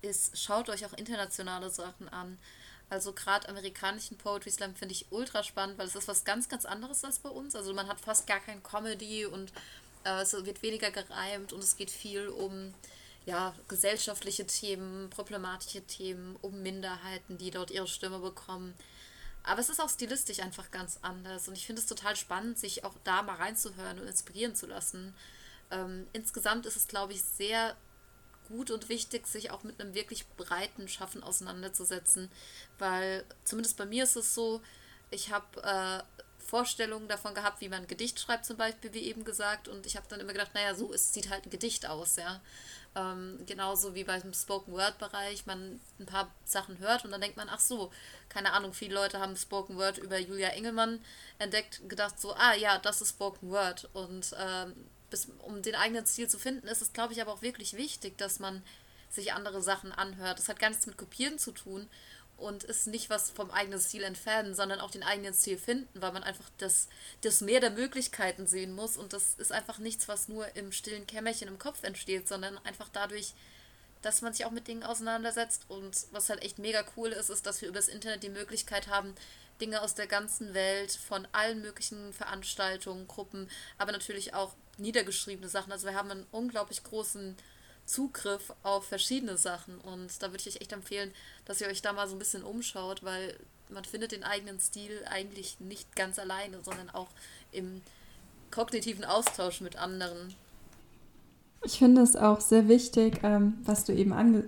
ist, 0.00 0.38
schaut 0.38 0.70
euch 0.70 0.86
auch 0.86 0.94
internationale 0.94 1.68
Sachen 1.68 2.08
an. 2.08 2.38
Also 2.88 3.12
gerade 3.12 3.48
amerikanischen 3.48 4.16
Poetry 4.16 4.50
Slam 4.50 4.74
finde 4.74 4.92
ich 4.94 5.06
ultra 5.10 5.42
spannend, 5.42 5.76
weil 5.78 5.86
es 5.86 5.96
ist 5.96 6.08
was 6.08 6.24
ganz, 6.24 6.48
ganz 6.48 6.64
anderes 6.64 7.04
als 7.04 7.18
bei 7.18 7.28
uns. 7.28 7.54
Also 7.54 7.74
man 7.74 7.88
hat 7.88 8.00
fast 8.00 8.26
gar 8.26 8.40
kein 8.40 8.62
Comedy 8.62 9.26
und 9.26 9.52
äh, 10.04 10.22
es 10.22 10.32
wird 10.32 10.62
weniger 10.62 10.90
gereimt 10.90 11.52
und 11.52 11.62
es 11.62 11.76
geht 11.76 11.90
viel 11.90 12.28
um 12.28 12.72
ja, 13.26 13.54
gesellschaftliche 13.68 14.46
Themen, 14.46 15.08
problematische 15.10 15.82
Themen, 15.82 16.36
um 16.42 16.62
Minderheiten, 16.62 17.38
die 17.38 17.50
dort 17.50 17.70
ihre 17.70 17.88
Stimme 17.88 18.18
bekommen. 18.18 18.74
Aber 19.42 19.60
es 19.60 19.68
ist 19.68 19.80
auch 19.80 19.90
stilistisch 19.90 20.40
einfach 20.40 20.70
ganz 20.70 20.98
anders 21.02 21.48
und 21.48 21.54
ich 21.54 21.66
finde 21.66 21.80
es 21.80 21.86
total 21.86 22.16
spannend, 22.16 22.58
sich 22.58 22.84
auch 22.84 22.94
da 23.04 23.22
mal 23.22 23.36
reinzuhören 23.36 24.00
und 24.00 24.06
inspirieren 24.06 24.54
zu 24.54 24.66
lassen. 24.66 25.14
Ähm, 25.70 26.06
insgesamt 26.12 26.66
ist 26.66 26.76
es, 26.76 26.88
glaube 26.88 27.12
ich, 27.12 27.22
sehr 27.22 27.76
gut 28.48 28.70
und 28.70 28.88
wichtig, 28.88 29.26
sich 29.26 29.50
auch 29.50 29.62
mit 29.62 29.80
einem 29.80 29.94
wirklich 29.94 30.26
breiten 30.36 30.88
Schaffen 30.88 31.22
auseinanderzusetzen, 31.22 32.30
weil 32.78 33.24
zumindest 33.44 33.76
bei 33.76 33.86
mir 33.86 34.04
ist 34.04 34.16
es 34.16 34.34
so, 34.34 34.62
ich 35.10 35.30
habe 35.32 35.62
äh, 35.62 36.23
Vorstellungen 36.44 37.08
davon 37.08 37.34
gehabt, 37.34 37.60
wie 37.60 37.68
man 37.68 37.82
ein 37.82 37.88
Gedicht 37.88 38.20
schreibt 38.20 38.44
zum 38.44 38.56
Beispiel, 38.56 38.92
wie 38.92 39.04
eben 39.04 39.24
gesagt, 39.24 39.66
und 39.66 39.86
ich 39.86 39.96
habe 39.96 40.06
dann 40.08 40.20
immer 40.20 40.32
gedacht, 40.32 40.54
naja, 40.54 40.74
so 40.74 40.92
ist, 40.92 41.14
sieht 41.14 41.30
halt 41.30 41.46
ein 41.46 41.50
Gedicht 41.50 41.86
aus, 41.86 42.16
ja. 42.16 42.40
Ähm, 42.96 43.40
genauso 43.46 43.94
wie 43.94 44.04
beim 44.04 44.32
Spoken 44.32 44.72
Word 44.72 44.98
Bereich, 44.98 45.46
man 45.46 45.80
ein 45.98 46.06
paar 46.06 46.32
Sachen 46.44 46.78
hört 46.78 47.04
und 47.04 47.10
dann 47.10 47.20
denkt 47.20 47.36
man, 47.36 47.48
ach 47.48 47.58
so, 47.58 47.90
keine 48.28 48.52
Ahnung, 48.52 48.72
viele 48.72 48.94
Leute 48.94 49.18
haben 49.18 49.36
Spoken 49.36 49.76
Word 49.76 49.98
über 49.98 50.18
Julia 50.18 50.50
Engelmann 50.50 51.00
entdeckt, 51.38 51.88
gedacht 51.88 52.20
so, 52.20 52.34
ah 52.34 52.54
ja, 52.54 52.78
das 52.78 53.00
ist 53.00 53.10
Spoken 53.10 53.50
Word 53.50 53.88
und 53.94 54.34
ähm, 54.38 54.74
bis, 55.10 55.28
um 55.40 55.62
den 55.62 55.74
eigenen 55.74 56.06
Stil 56.06 56.28
zu 56.28 56.38
finden, 56.38 56.68
ist 56.68 56.82
es, 56.82 56.92
glaube 56.92 57.14
ich, 57.14 57.20
aber 57.20 57.32
auch 57.32 57.42
wirklich 57.42 57.76
wichtig, 57.76 58.16
dass 58.18 58.38
man 58.38 58.62
sich 59.10 59.32
andere 59.32 59.62
Sachen 59.62 59.92
anhört. 59.92 60.38
Das 60.38 60.48
hat 60.48 60.58
gar 60.58 60.70
nichts 60.70 60.86
mit 60.86 60.96
Kopieren 60.96 61.38
zu 61.38 61.52
tun 61.52 61.88
und 62.36 62.64
ist 62.64 62.86
nicht 62.86 63.10
was 63.10 63.30
vom 63.30 63.50
eigenen 63.50 63.80
Ziel 63.80 64.02
entfernen, 64.02 64.54
sondern 64.54 64.80
auch 64.80 64.90
den 64.90 65.02
eigenen 65.02 65.34
Ziel 65.34 65.58
finden, 65.58 66.00
weil 66.00 66.12
man 66.12 66.22
einfach 66.22 66.50
das, 66.58 66.88
das 67.20 67.40
Meer 67.40 67.60
der 67.60 67.70
Möglichkeiten 67.70 68.46
sehen 68.46 68.74
muss 68.74 68.96
und 68.96 69.12
das 69.12 69.34
ist 69.34 69.52
einfach 69.52 69.78
nichts, 69.78 70.08
was 70.08 70.28
nur 70.28 70.54
im 70.56 70.72
stillen 70.72 71.06
Kämmerchen 71.06 71.48
im 71.48 71.58
Kopf 71.58 71.82
entsteht, 71.84 72.28
sondern 72.28 72.58
einfach 72.58 72.88
dadurch, 72.92 73.34
dass 74.02 74.20
man 74.20 74.32
sich 74.32 74.44
auch 74.44 74.50
mit 74.50 74.68
Dingen 74.68 74.82
auseinandersetzt 74.82 75.64
und 75.68 75.96
was 76.10 76.28
halt 76.28 76.42
echt 76.42 76.58
mega 76.58 76.84
cool 76.96 77.10
ist, 77.10 77.30
ist, 77.30 77.46
dass 77.46 77.60
wir 77.62 77.68
über 77.68 77.78
das 77.78 77.88
Internet 77.88 78.22
die 78.22 78.28
Möglichkeit 78.28 78.88
haben, 78.88 79.14
Dinge 79.60 79.82
aus 79.82 79.94
der 79.94 80.06
ganzen 80.06 80.52
Welt, 80.52 80.92
von 80.92 81.28
allen 81.32 81.62
möglichen 81.62 82.12
Veranstaltungen, 82.12 83.06
Gruppen, 83.06 83.48
aber 83.78 83.92
natürlich 83.92 84.34
auch 84.34 84.54
niedergeschriebene 84.78 85.48
Sachen. 85.48 85.72
Also 85.72 85.86
wir 85.86 85.94
haben 85.94 86.10
einen 86.10 86.26
unglaublich 86.32 86.82
großen 86.82 87.36
Zugriff 87.86 88.52
auf 88.62 88.84
verschiedene 88.86 89.36
Sachen. 89.36 89.78
Und 89.78 90.22
da 90.22 90.28
würde 90.28 90.38
ich 90.38 90.48
euch 90.48 90.60
echt 90.60 90.72
empfehlen, 90.72 91.12
dass 91.44 91.60
ihr 91.60 91.68
euch 91.68 91.82
da 91.82 91.92
mal 91.92 92.08
so 92.08 92.14
ein 92.14 92.18
bisschen 92.18 92.42
umschaut, 92.42 93.02
weil 93.02 93.38
man 93.68 93.84
findet 93.84 94.12
den 94.12 94.24
eigenen 94.24 94.60
Stil 94.60 95.04
eigentlich 95.08 95.60
nicht 95.60 95.94
ganz 95.96 96.18
alleine, 96.18 96.58
sondern 96.62 96.90
auch 96.90 97.08
im 97.52 97.82
kognitiven 98.50 99.04
Austausch 99.04 99.60
mit 99.60 99.76
anderen. 99.76 100.34
Ich 101.64 101.78
finde 101.78 102.02
es 102.02 102.14
auch 102.14 102.40
sehr 102.40 102.68
wichtig, 102.68 103.20
ähm, 103.22 103.54
was 103.64 103.84
du 103.84 103.92
eben 103.92 104.12
ange 104.12 104.44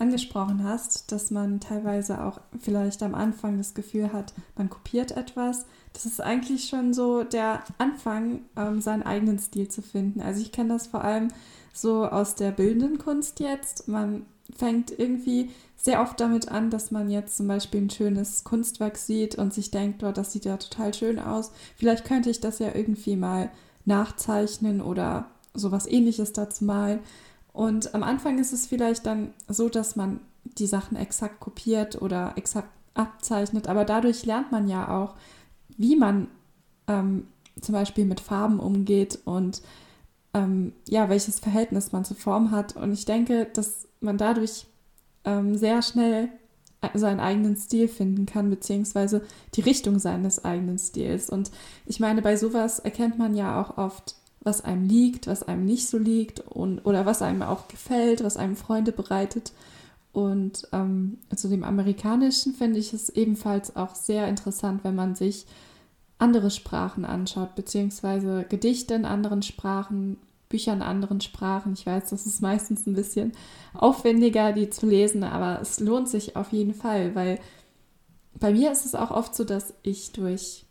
angesprochen 0.00 0.64
hast, 0.64 1.12
dass 1.12 1.30
man 1.30 1.60
teilweise 1.60 2.24
auch 2.24 2.40
vielleicht 2.58 3.02
am 3.02 3.14
Anfang 3.14 3.58
das 3.58 3.74
Gefühl 3.74 4.12
hat, 4.12 4.32
man 4.56 4.70
kopiert 4.70 5.12
etwas. 5.12 5.66
Das 5.92 6.06
ist 6.06 6.20
eigentlich 6.20 6.68
schon 6.68 6.94
so 6.94 7.24
der 7.24 7.62
Anfang, 7.78 8.42
ähm, 8.56 8.80
seinen 8.80 9.02
eigenen 9.02 9.38
Stil 9.38 9.68
zu 9.68 9.82
finden. 9.82 10.20
Also 10.20 10.40
ich 10.40 10.52
kenne 10.52 10.70
das 10.70 10.86
vor 10.86 11.04
allem 11.04 11.28
so 11.72 12.06
aus 12.06 12.34
der 12.34 12.50
bildenden 12.50 12.98
Kunst 12.98 13.40
jetzt. 13.40 13.88
Man 13.88 14.26
fängt 14.56 14.98
irgendwie 14.98 15.50
sehr 15.76 16.02
oft 16.02 16.20
damit 16.20 16.48
an, 16.48 16.70
dass 16.70 16.90
man 16.90 17.10
jetzt 17.10 17.36
zum 17.36 17.48
Beispiel 17.48 17.82
ein 17.82 17.90
schönes 17.90 18.44
Kunstwerk 18.44 18.98
sieht 18.98 19.36
und 19.36 19.54
sich 19.54 19.70
denkt, 19.70 20.02
oh, 20.02 20.12
das 20.12 20.32
sieht 20.32 20.44
ja 20.44 20.56
total 20.56 20.92
schön 20.92 21.18
aus. 21.18 21.52
Vielleicht 21.76 22.04
könnte 22.04 22.30
ich 22.30 22.40
das 22.40 22.58
ja 22.58 22.74
irgendwie 22.74 23.16
mal 23.16 23.50
nachzeichnen 23.86 24.82
oder 24.82 25.30
sowas 25.54 25.86
ähnliches 25.86 26.32
dazu 26.32 26.64
malen. 26.64 27.00
Und 27.52 27.94
am 27.94 28.02
Anfang 28.02 28.38
ist 28.38 28.52
es 28.52 28.66
vielleicht 28.66 29.06
dann 29.06 29.34
so, 29.48 29.68
dass 29.68 29.96
man 29.96 30.20
die 30.44 30.66
Sachen 30.66 30.96
exakt 30.96 31.40
kopiert 31.40 32.00
oder 32.00 32.32
exakt 32.36 32.70
abzeichnet, 32.94 33.68
aber 33.68 33.84
dadurch 33.84 34.24
lernt 34.26 34.52
man 34.52 34.68
ja 34.68 34.88
auch, 34.88 35.14
wie 35.76 35.96
man 35.96 36.28
ähm, 36.86 37.26
zum 37.60 37.72
Beispiel 37.74 38.04
mit 38.04 38.20
Farben 38.20 38.60
umgeht 38.60 39.18
und 39.24 39.62
ähm, 40.34 40.72
ja, 40.88 41.08
welches 41.08 41.40
Verhältnis 41.40 41.92
man 41.92 42.04
zur 42.04 42.16
Form 42.16 42.50
hat. 42.50 42.76
Und 42.76 42.92
ich 42.92 43.04
denke, 43.04 43.46
dass 43.52 43.88
man 44.00 44.18
dadurch 44.18 44.66
ähm, 45.24 45.56
sehr 45.56 45.82
schnell 45.82 46.30
seinen 46.94 47.20
eigenen 47.20 47.56
Stil 47.56 47.88
finden 47.88 48.24
kann, 48.26 48.48
beziehungsweise 48.48 49.22
die 49.54 49.60
Richtung 49.60 49.98
seines 49.98 50.44
eigenen 50.44 50.78
Stils. 50.78 51.28
Und 51.28 51.50
ich 51.84 52.00
meine, 52.00 52.22
bei 52.22 52.36
sowas 52.36 52.78
erkennt 52.78 53.18
man 53.18 53.34
ja 53.34 53.60
auch 53.60 53.76
oft, 53.76 54.16
was 54.40 54.62
einem 54.62 54.84
liegt, 54.84 55.26
was 55.26 55.42
einem 55.42 55.64
nicht 55.64 55.88
so 55.88 55.98
liegt 55.98 56.40
und 56.40 56.80
oder 56.80 57.04
was 57.06 57.22
einem 57.22 57.42
auch 57.42 57.68
gefällt, 57.68 58.24
was 58.24 58.36
einem 58.36 58.56
Freunde 58.56 58.92
bereitet. 58.92 59.52
Und 60.12 60.66
ähm, 60.72 61.18
zu 61.34 61.48
dem 61.48 61.62
Amerikanischen 61.62 62.54
finde 62.54 62.78
ich 62.78 62.92
es 62.92 63.10
ebenfalls 63.10 63.76
auch 63.76 63.94
sehr 63.94 64.26
interessant, 64.28 64.82
wenn 64.82 64.94
man 64.94 65.14
sich 65.14 65.46
andere 66.18 66.50
Sprachen 66.50 67.04
anschaut, 67.04 67.54
beziehungsweise 67.54 68.44
Gedichte 68.48 68.94
in 68.94 69.04
anderen 69.04 69.42
Sprachen, 69.42 70.18
Bücher 70.48 70.72
in 70.72 70.82
anderen 70.82 71.20
Sprachen. 71.20 71.74
Ich 71.74 71.86
weiß, 71.86 72.10
das 72.10 72.26
ist 72.26 72.42
meistens 72.42 72.86
ein 72.86 72.94
bisschen 72.94 73.32
aufwendiger, 73.72 74.52
die 74.52 74.68
zu 74.68 74.86
lesen, 74.86 75.22
aber 75.22 75.60
es 75.60 75.80
lohnt 75.80 76.08
sich 76.08 76.36
auf 76.36 76.52
jeden 76.52 76.74
Fall, 76.74 77.14
weil 77.14 77.38
bei 78.34 78.52
mir 78.52 78.72
ist 78.72 78.84
es 78.84 78.94
auch 78.94 79.10
oft 79.10 79.34
so, 79.34 79.44
dass 79.44 79.74
ich 79.82 80.12
durch 80.12 80.66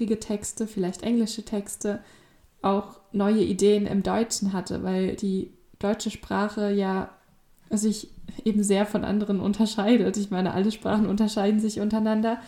fremdsprachige 0.00 0.18
Texte, 0.18 0.66
vielleicht 0.66 1.02
englische 1.02 1.44
Texte, 1.44 2.00
auch 2.62 3.00
neue 3.12 3.42
Ideen 3.42 3.86
im 3.86 4.02
Deutschen 4.02 4.52
hatte, 4.52 4.82
weil 4.82 5.16
die 5.16 5.50
deutsche 5.78 6.10
Sprache 6.10 6.72
ja 6.72 7.10
sich 7.70 8.10
eben 8.44 8.62
sehr 8.62 8.86
von 8.86 9.04
anderen 9.04 9.40
unterscheidet. 9.40 10.16
Ich 10.16 10.30
meine, 10.30 10.52
alle 10.52 10.70
Sprachen 10.70 11.06
unterscheiden 11.06 11.60
sich 11.60 11.80
untereinander. 11.80 12.38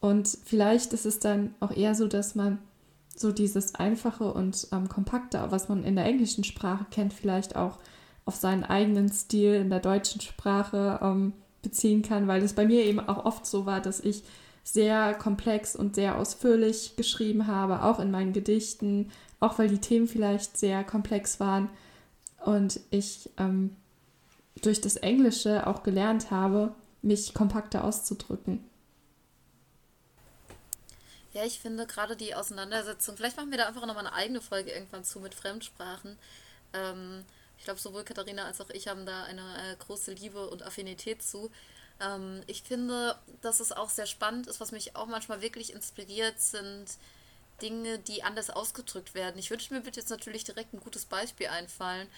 Und 0.00 0.28
vielleicht 0.44 0.92
ist 0.92 1.06
es 1.06 1.18
dann 1.20 1.54
auch 1.60 1.70
eher 1.70 1.94
so, 1.94 2.06
dass 2.06 2.34
man 2.34 2.58
so 3.14 3.32
dieses 3.32 3.74
Einfache 3.74 4.32
und 4.32 4.68
ähm, 4.72 4.88
Kompakte, 4.88 5.42
was 5.48 5.68
man 5.68 5.84
in 5.84 5.96
der 5.96 6.04
englischen 6.04 6.44
Sprache 6.44 6.86
kennt, 6.90 7.14
vielleicht 7.14 7.56
auch 7.56 7.78
auf 8.26 8.36
seinen 8.36 8.64
eigenen 8.64 9.08
Stil 9.08 9.54
in 9.54 9.70
der 9.70 9.80
deutschen 9.80 10.20
Sprache 10.20 10.98
ähm, 11.00 11.32
beziehen 11.62 12.02
kann, 12.02 12.28
weil 12.28 12.42
es 12.42 12.52
bei 12.52 12.66
mir 12.66 12.84
eben 12.84 13.00
auch 13.00 13.24
oft 13.24 13.46
so 13.46 13.64
war, 13.64 13.80
dass 13.80 14.00
ich 14.00 14.22
sehr 14.66 15.14
komplex 15.14 15.76
und 15.76 15.94
sehr 15.94 16.18
ausführlich 16.18 16.96
geschrieben 16.96 17.46
habe, 17.46 17.84
auch 17.84 18.00
in 18.00 18.10
meinen 18.10 18.32
Gedichten, 18.32 19.12
auch 19.38 19.60
weil 19.60 19.68
die 19.68 19.80
Themen 19.80 20.08
vielleicht 20.08 20.56
sehr 20.58 20.82
komplex 20.82 21.38
waren 21.38 21.70
und 22.44 22.80
ich 22.90 23.30
ähm, 23.38 23.76
durch 24.62 24.80
das 24.80 24.96
Englische 24.96 25.68
auch 25.68 25.84
gelernt 25.84 26.32
habe, 26.32 26.74
mich 27.00 27.32
kompakter 27.32 27.84
auszudrücken. 27.84 28.64
Ja, 31.32 31.44
ich 31.44 31.60
finde 31.60 31.86
gerade 31.86 32.16
die 32.16 32.34
Auseinandersetzung, 32.34 33.16
vielleicht 33.16 33.36
machen 33.36 33.52
wir 33.52 33.58
da 33.58 33.68
einfach 33.68 33.86
nochmal 33.86 34.06
eine 34.06 34.14
eigene 34.14 34.40
Folge 34.40 34.72
irgendwann 34.72 35.04
zu 35.04 35.20
mit 35.20 35.34
Fremdsprachen. 35.34 36.18
Ähm, 36.72 37.24
ich 37.56 37.64
glaube, 37.64 37.78
sowohl 37.78 38.02
Katharina 38.02 38.46
als 38.46 38.60
auch 38.60 38.70
ich 38.70 38.88
haben 38.88 39.06
da 39.06 39.22
eine 39.24 39.42
äh, 39.42 39.76
große 39.78 40.12
Liebe 40.12 40.48
und 40.50 40.64
Affinität 40.64 41.22
zu. 41.22 41.52
Ähm, 42.00 42.42
ich 42.46 42.62
finde, 42.62 43.16
dass 43.42 43.60
es 43.60 43.72
auch 43.72 43.90
sehr 43.90 44.06
spannend 44.06 44.46
ist, 44.46 44.60
was 44.60 44.72
mich 44.72 44.96
auch 44.96 45.06
manchmal 45.06 45.40
wirklich 45.40 45.72
inspiriert, 45.72 46.40
sind 46.40 46.86
Dinge, 47.62 47.98
die 47.98 48.22
anders 48.22 48.50
ausgedrückt 48.50 49.14
werden. 49.14 49.38
Ich 49.38 49.50
wünsche 49.50 49.72
mir 49.72 49.84
wird 49.84 49.96
jetzt 49.96 50.10
natürlich 50.10 50.44
direkt 50.44 50.74
ein 50.74 50.80
gutes 50.80 51.06
Beispiel 51.06 51.48
einfallen. 51.48 52.08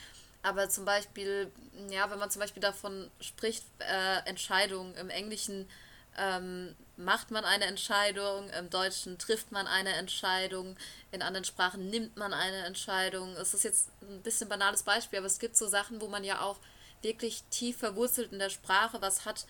Aber 0.43 0.69
zum 0.69 0.85
Beispiel, 0.85 1.51
ja, 1.91 2.11
wenn 2.11 2.19
man 2.19 2.31
zum 2.31 2.41
Beispiel 2.41 2.63
davon 2.63 3.11
spricht, 3.21 3.65
äh, 3.81 4.29
Entscheidungen 4.29 4.95
im 4.95 5.11
Englischen 5.11 5.69
ähm, 6.17 6.75
macht 6.97 7.31
man 7.31 7.45
eine 7.45 7.65
Entscheidung, 7.65 8.51
im 8.51 8.71
Deutschen 8.71 9.19
trifft 9.19 9.53
man 9.53 9.67
eine 9.67 9.95
Entscheidung, 9.95 10.77
in 11.13 11.23
anderen 11.23 11.45
Sprachen 11.45 11.91
nimmt 11.91 12.17
man 12.17 12.33
eine 12.33 12.65
Entscheidung. 12.67 13.37
Es 13.37 13.55
ist 13.55 13.65
jetzt 13.65 13.91
ein 14.03 14.23
bisschen 14.23 14.49
banales 14.49 14.83
Beispiel, 14.83 15.19
aber 15.19 15.27
es 15.27 15.39
gibt 15.39 15.57
so 15.57 15.69
Sachen, 15.69 16.01
wo 16.01 16.09
man 16.09 16.25
ja 16.25 16.41
auch 16.41 16.57
wirklich 17.03 17.45
tief 17.51 17.79
verwurzelt 17.79 18.33
in 18.33 18.41
der 18.41 18.51
Sprache 18.51 19.01
was 19.01 19.25
hat. 19.25 19.47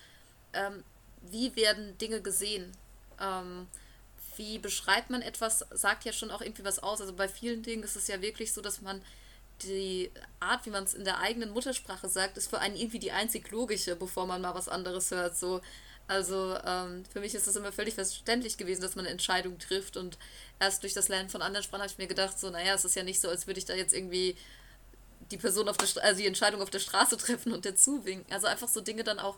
Ähm, 0.53 0.83
wie 1.21 1.55
werden 1.55 1.97
Dinge 1.97 2.21
gesehen? 2.21 2.71
Ähm, 3.19 3.67
wie 4.37 4.57
beschreibt 4.57 5.09
man 5.09 5.21
etwas, 5.21 5.65
sagt 5.71 6.05
ja 6.05 6.13
schon 6.13 6.31
auch 6.31 6.41
irgendwie 6.41 6.63
was 6.63 6.79
aus. 6.79 7.01
Also 7.01 7.13
bei 7.13 7.27
vielen 7.27 7.61
Dingen 7.61 7.83
ist 7.83 7.95
es 7.95 8.07
ja 8.07 8.21
wirklich 8.21 8.53
so, 8.53 8.61
dass 8.61 8.81
man 8.81 9.01
die 9.63 10.11
Art, 10.39 10.65
wie 10.65 10.69
man 10.69 10.85
es 10.85 10.93
in 10.93 11.03
der 11.03 11.19
eigenen 11.19 11.51
Muttersprache 11.51 12.07
sagt, 12.07 12.37
ist 12.37 12.49
für 12.49 12.59
einen 12.59 12.77
irgendwie 12.77 12.99
die 12.99 13.11
einzig 13.11 13.51
logische, 13.51 13.95
bevor 13.97 14.25
man 14.25 14.41
mal 14.41 14.55
was 14.55 14.69
anderes 14.69 15.11
hört. 15.11 15.37
So, 15.37 15.59
also 16.07 16.57
ähm, 16.65 17.03
für 17.11 17.19
mich 17.19 17.35
ist 17.35 17.47
es 17.47 17.55
immer 17.55 17.71
völlig 17.71 17.95
verständlich 17.95 18.57
gewesen, 18.57 18.81
dass 18.81 18.95
man 18.95 19.05
eine 19.05 19.11
Entscheidung 19.11 19.59
trifft. 19.59 19.97
Und 19.97 20.17
erst 20.59 20.83
durch 20.83 20.93
das 20.93 21.09
Lernen 21.09 21.29
von 21.29 21.41
anderen 21.41 21.63
Sprachen 21.63 21.81
habe 21.81 21.91
ich 21.91 21.97
mir 21.97 22.07
gedacht, 22.07 22.39
so, 22.39 22.49
naja, 22.49 22.73
es 22.73 22.85
ist 22.85 22.95
ja 22.95 23.03
nicht 23.03 23.19
so, 23.19 23.29
als 23.29 23.45
würde 23.45 23.59
ich 23.59 23.65
da 23.65 23.73
jetzt 23.73 23.93
irgendwie 23.93 24.37
die 25.31 25.37
Person 25.37 25.69
auf 25.69 25.77
der 25.77 25.85
Stra 25.85 26.01
also 26.01 26.19
die 26.19 26.27
Entscheidung 26.27 26.61
auf 26.61 26.69
der 26.69 26.79
Straße 26.79 27.17
treffen 27.17 27.51
und 27.51 27.65
dazu 27.65 28.05
winken. 28.05 28.31
Also 28.33 28.47
einfach 28.47 28.67
so 28.67 28.81
Dinge 28.81 29.03
dann 29.03 29.19
auch 29.19 29.37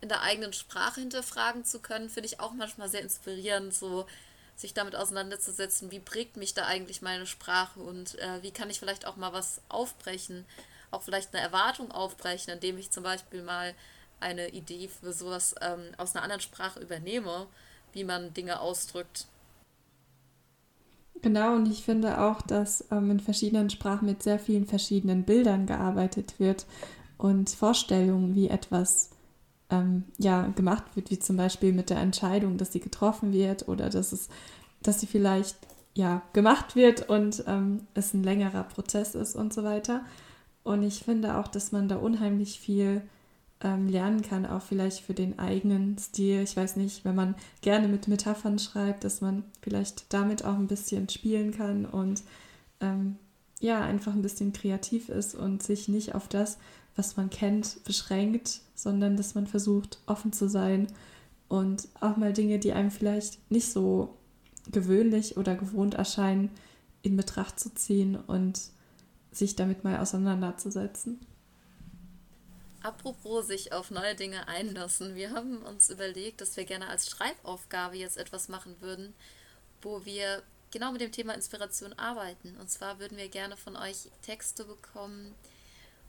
in 0.00 0.08
der 0.08 0.22
eigenen 0.22 0.52
Sprache 0.52 1.00
hinterfragen 1.00 1.64
zu 1.64 1.80
können, 1.80 2.08
finde 2.08 2.26
ich 2.26 2.40
auch 2.40 2.52
manchmal 2.52 2.88
sehr 2.88 3.02
inspirierend, 3.02 3.74
so 3.74 4.06
sich 4.56 4.74
damit 4.74 4.96
auseinanderzusetzen, 4.96 5.90
wie 5.90 6.00
prägt 6.00 6.36
mich 6.36 6.54
da 6.54 6.66
eigentlich 6.66 7.00
meine 7.02 7.26
Sprache 7.26 7.80
und 7.80 8.18
äh, 8.18 8.42
wie 8.42 8.50
kann 8.50 8.70
ich 8.70 8.80
vielleicht 8.80 9.06
auch 9.06 9.16
mal 9.16 9.32
was 9.32 9.60
aufbrechen, 9.68 10.44
auch 10.90 11.02
vielleicht 11.02 11.32
eine 11.32 11.42
Erwartung 11.42 11.92
aufbrechen, 11.92 12.52
indem 12.52 12.78
ich 12.78 12.90
zum 12.90 13.04
Beispiel 13.04 13.42
mal 13.42 13.74
eine 14.20 14.48
Idee 14.48 14.88
für 14.88 15.12
sowas 15.12 15.54
ähm, 15.60 15.80
aus 15.96 16.14
einer 16.14 16.24
anderen 16.24 16.40
Sprache 16.40 16.80
übernehme, 16.80 17.46
wie 17.92 18.04
man 18.04 18.34
Dinge 18.34 18.60
ausdrückt. 18.60 19.26
Genau, 21.22 21.54
und 21.54 21.70
ich 21.70 21.84
finde 21.84 22.20
auch, 22.20 22.42
dass 22.42 22.84
ähm, 22.90 23.10
in 23.10 23.20
verschiedenen 23.20 23.70
Sprachen 23.70 24.06
mit 24.06 24.22
sehr 24.22 24.38
vielen 24.38 24.66
verschiedenen 24.66 25.24
Bildern 25.24 25.66
gearbeitet 25.66 26.38
wird 26.38 26.66
und 27.16 27.50
Vorstellungen, 27.50 28.34
wie 28.34 28.48
etwas 28.48 29.10
ähm, 29.70 30.04
ja, 30.18 30.46
gemacht 30.48 30.84
wird, 30.94 31.10
wie 31.10 31.18
zum 31.18 31.36
Beispiel 31.36 31.72
mit 31.72 31.90
der 31.90 31.98
Entscheidung, 31.98 32.56
dass 32.56 32.72
sie 32.72 32.80
getroffen 32.80 33.32
wird 33.32 33.68
oder 33.68 33.90
dass 33.90 34.12
es, 34.12 34.28
dass 34.82 35.00
sie 35.00 35.06
vielleicht 35.06 35.56
ja 35.94 36.22
gemacht 36.32 36.76
wird 36.76 37.08
und 37.08 37.44
ähm, 37.46 37.86
es 37.94 38.14
ein 38.14 38.22
längerer 38.22 38.64
Prozess 38.64 39.14
ist 39.14 39.36
und 39.36 39.52
so 39.52 39.64
weiter. 39.64 40.04
Und 40.62 40.82
ich 40.82 41.00
finde 41.00 41.36
auch, 41.36 41.48
dass 41.48 41.72
man 41.72 41.88
da 41.88 41.96
unheimlich 41.96 42.60
viel 42.60 43.02
ähm, 43.62 43.88
lernen 43.88 44.22
kann, 44.22 44.46
auch 44.46 44.62
vielleicht 44.62 45.00
für 45.00 45.14
den 45.14 45.38
eigenen 45.38 45.98
Stil. 45.98 46.42
Ich 46.42 46.56
weiß 46.56 46.76
nicht, 46.76 47.04
wenn 47.04 47.14
man 47.14 47.34
gerne 47.60 47.88
mit 47.88 48.08
Metaphern 48.08 48.58
schreibt, 48.58 49.04
dass 49.04 49.20
man 49.20 49.44
vielleicht 49.62 50.12
damit 50.12 50.44
auch 50.44 50.54
ein 50.54 50.68
bisschen 50.68 51.08
spielen 51.08 51.52
kann 51.52 51.84
und 51.84 52.22
ähm, 52.80 53.16
ja, 53.60 53.80
einfach 53.80 54.12
ein 54.14 54.22
bisschen 54.22 54.52
kreativ 54.52 55.08
ist 55.08 55.34
und 55.34 55.62
sich 55.62 55.88
nicht 55.88 56.14
auf 56.14 56.28
das, 56.28 56.58
was 56.94 57.16
man 57.16 57.30
kennt, 57.30 57.82
beschränkt, 57.84 58.60
sondern 58.78 59.16
dass 59.16 59.34
man 59.34 59.48
versucht, 59.48 59.98
offen 60.06 60.32
zu 60.32 60.48
sein 60.48 60.86
und 61.48 61.88
auch 62.00 62.16
mal 62.16 62.32
Dinge, 62.32 62.60
die 62.60 62.72
einem 62.72 62.92
vielleicht 62.92 63.50
nicht 63.50 63.72
so 63.72 64.16
gewöhnlich 64.70 65.36
oder 65.36 65.56
gewohnt 65.56 65.94
erscheinen, 65.94 66.50
in 67.02 67.16
Betracht 67.16 67.58
zu 67.58 67.74
ziehen 67.74 68.14
und 68.14 68.60
sich 69.32 69.56
damit 69.56 69.82
mal 69.82 69.98
auseinanderzusetzen. 69.98 71.18
Apropos 72.80 73.48
sich 73.48 73.72
auf 73.72 73.90
neue 73.90 74.14
Dinge 74.14 74.46
einlassen. 74.46 75.16
Wir 75.16 75.32
haben 75.32 75.58
uns 75.62 75.90
überlegt, 75.90 76.40
dass 76.40 76.56
wir 76.56 76.64
gerne 76.64 76.86
als 76.86 77.10
Schreibaufgabe 77.10 77.96
jetzt 77.96 78.16
etwas 78.16 78.48
machen 78.48 78.76
würden, 78.80 79.12
wo 79.82 80.04
wir 80.04 80.44
genau 80.70 80.92
mit 80.92 81.00
dem 81.00 81.10
Thema 81.10 81.34
Inspiration 81.34 81.94
arbeiten. 81.94 82.56
Und 82.60 82.70
zwar 82.70 83.00
würden 83.00 83.18
wir 83.18 83.28
gerne 83.28 83.56
von 83.56 83.76
euch 83.76 84.08
Texte 84.22 84.64
bekommen 84.64 85.34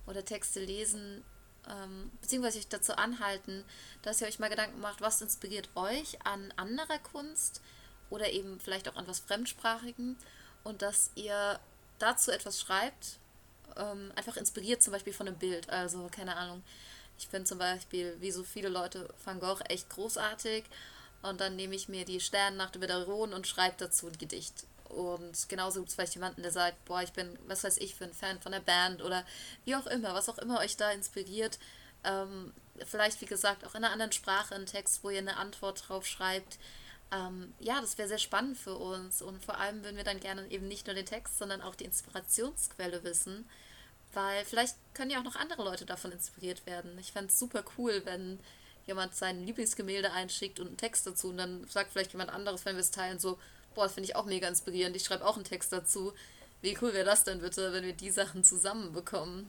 oder 0.05 0.23
Texte 0.23 0.63
lesen, 0.63 1.23
ähm, 1.69 2.11
beziehungsweise 2.21 2.59
euch 2.59 2.67
dazu 2.67 2.95
anhalten, 2.95 3.63
dass 4.01 4.21
ihr 4.21 4.27
euch 4.27 4.39
mal 4.39 4.49
Gedanken 4.49 4.79
macht, 4.79 5.01
was 5.01 5.21
inspiriert 5.21 5.69
euch 5.75 6.25
an 6.25 6.53
anderer 6.57 6.99
Kunst 6.99 7.61
oder 8.09 8.31
eben 8.31 8.59
vielleicht 8.59 8.89
auch 8.89 8.95
an 8.95 9.07
was 9.07 9.19
Fremdsprachigen 9.19 10.17
und 10.63 10.81
dass 10.81 11.11
ihr 11.15 11.59
dazu 11.99 12.31
etwas 12.31 12.59
schreibt 12.59 13.19
ähm, 13.77 14.11
einfach 14.15 14.37
inspiriert 14.37 14.81
zum 14.83 14.93
Beispiel 14.93 15.13
von 15.13 15.27
einem 15.27 15.37
Bild. 15.37 15.69
Also, 15.69 16.07
keine 16.11 16.35
Ahnung. 16.35 16.63
Ich 17.17 17.27
finde 17.27 17.45
zum 17.45 17.57
Beispiel, 17.57 18.15
wie 18.19 18.31
so 18.31 18.43
viele 18.43 18.69
Leute, 18.69 19.07
Van 19.23 19.39
Gogh 19.39 19.61
echt 19.67 19.89
großartig. 19.89 20.63
Und 21.21 21.41
dann 21.41 21.55
nehme 21.55 21.75
ich 21.75 21.89
mir 21.89 22.05
die 22.05 22.21
Sternennacht 22.21 22.75
über 22.75 22.87
der 22.87 23.03
Rhone 23.03 23.35
und 23.35 23.47
schreibe 23.47 23.75
dazu 23.77 24.07
ein 24.07 24.17
Gedicht. 24.17 24.65
Und 24.89 25.47
genauso 25.49 25.79
gibt 25.79 25.89
es 25.89 25.95
vielleicht 25.95 26.15
jemanden, 26.15 26.41
der 26.41 26.51
sagt, 26.51 26.83
boah, 26.85 27.01
ich 27.01 27.13
bin, 27.13 27.37
was 27.47 27.63
weiß 27.63 27.77
ich, 27.77 27.95
für 27.95 28.05
ein 28.05 28.13
Fan 28.13 28.41
von 28.41 28.51
der 28.51 28.59
Band 28.59 29.01
oder 29.03 29.23
wie 29.65 29.75
auch 29.75 29.87
immer, 29.87 30.13
was 30.13 30.29
auch 30.29 30.39
immer 30.39 30.59
euch 30.59 30.77
da 30.77 30.91
inspiriert. 30.91 31.59
Ähm, 32.03 32.53
vielleicht, 32.85 33.21
wie 33.21 33.25
gesagt, 33.25 33.65
auch 33.65 33.75
in 33.75 33.83
einer 33.83 33.93
anderen 33.93 34.11
Sprache 34.11 34.55
einen 34.55 34.65
Text, 34.65 35.03
wo 35.03 35.09
ihr 35.09 35.19
eine 35.19 35.37
Antwort 35.37 35.87
drauf 35.87 36.05
schreibt. 36.05 36.57
Ähm, 37.11 37.53
ja, 37.59 37.81
das 37.81 37.97
wäre 37.97 38.07
sehr 38.07 38.17
spannend 38.17 38.57
für 38.57 38.75
uns. 38.75 39.21
Und 39.21 39.43
vor 39.43 39.57
allem 39.57 39.83
würden 39.83 39.97
wir 39.97 40.03
dann 40.03 40.19
gerne 40.19 40.49
eben 40.49 40.67
nicht 40.67 40.87
nur 40.87 40.95
den 40.95 41.05
Text, 41.05 41.37
sondern 41.37 41.61
auch 41.61 41.75
die 41.75 41.85
Inspirationsquelle 41.85 43.03
wissen. 43.03 43.47
Weil 44.13 44.43
vielleicht 44.43 44.75
können 44.95 45.11
ja 45.11 45.19
auch 45.19 45.23
noch 45.23 45.35
andere 45.35 45.63
Leute 45.63 45.85
davon 45.85 46.11
inspiriert 46.11 46.65
werden. 46.65 46.97
Ich 46.97 47.11
fände 47.11 47.29
es 47.29 47.37
super 47.37 47.63
cool, 47.77 48.01
wenn 48.05 48.39
jemand 48.87 49.15
sein 49.15 49.45
Lieblingsgemälde 49.45 50.11
einschickt 50.11 50.59
und 50.59 50.67
einen 50.67 50.77
Text 50.77 51.05
dazu 51.05 51.29
und 51.29 51.37
dann 51.37 51.67
sagt 51.67 51.91
vielleicht 51.91 52.11
jemand 52.11 52.31
anderes, 52.31 52.65
wenn 52.65 52.75
wir 52.75 52.81
es 52.81 52.89
teilen, 52.89 53.19
so, 53.19 53.37
boah, 53.79 53.85
das 53.85 53.93
finde 53.93 54.09
ich 54.09 54.17
auch 54.17 54.25
mega 54.25 54.45
inspirierend, 54.45 54.93
ich 54.97 55.05
schreibe 55.05 55.25
auch 55.25 55.37
einen 55.37 55.45
Text 55.45 55.71
dazu. 55.71 56.11
Wie 56.61 56.77
cool 56.81 56.93
wäre 56.93 57.05
das 57.05 57.23
denn 57.23 57.39
bitte, 57.39 57.71
wenn 57.71 57.85
wir 57.85 57.93
die 57.93 58.11
Sachen 58.11 58.43
zusammenbekommen? 58.43 59.47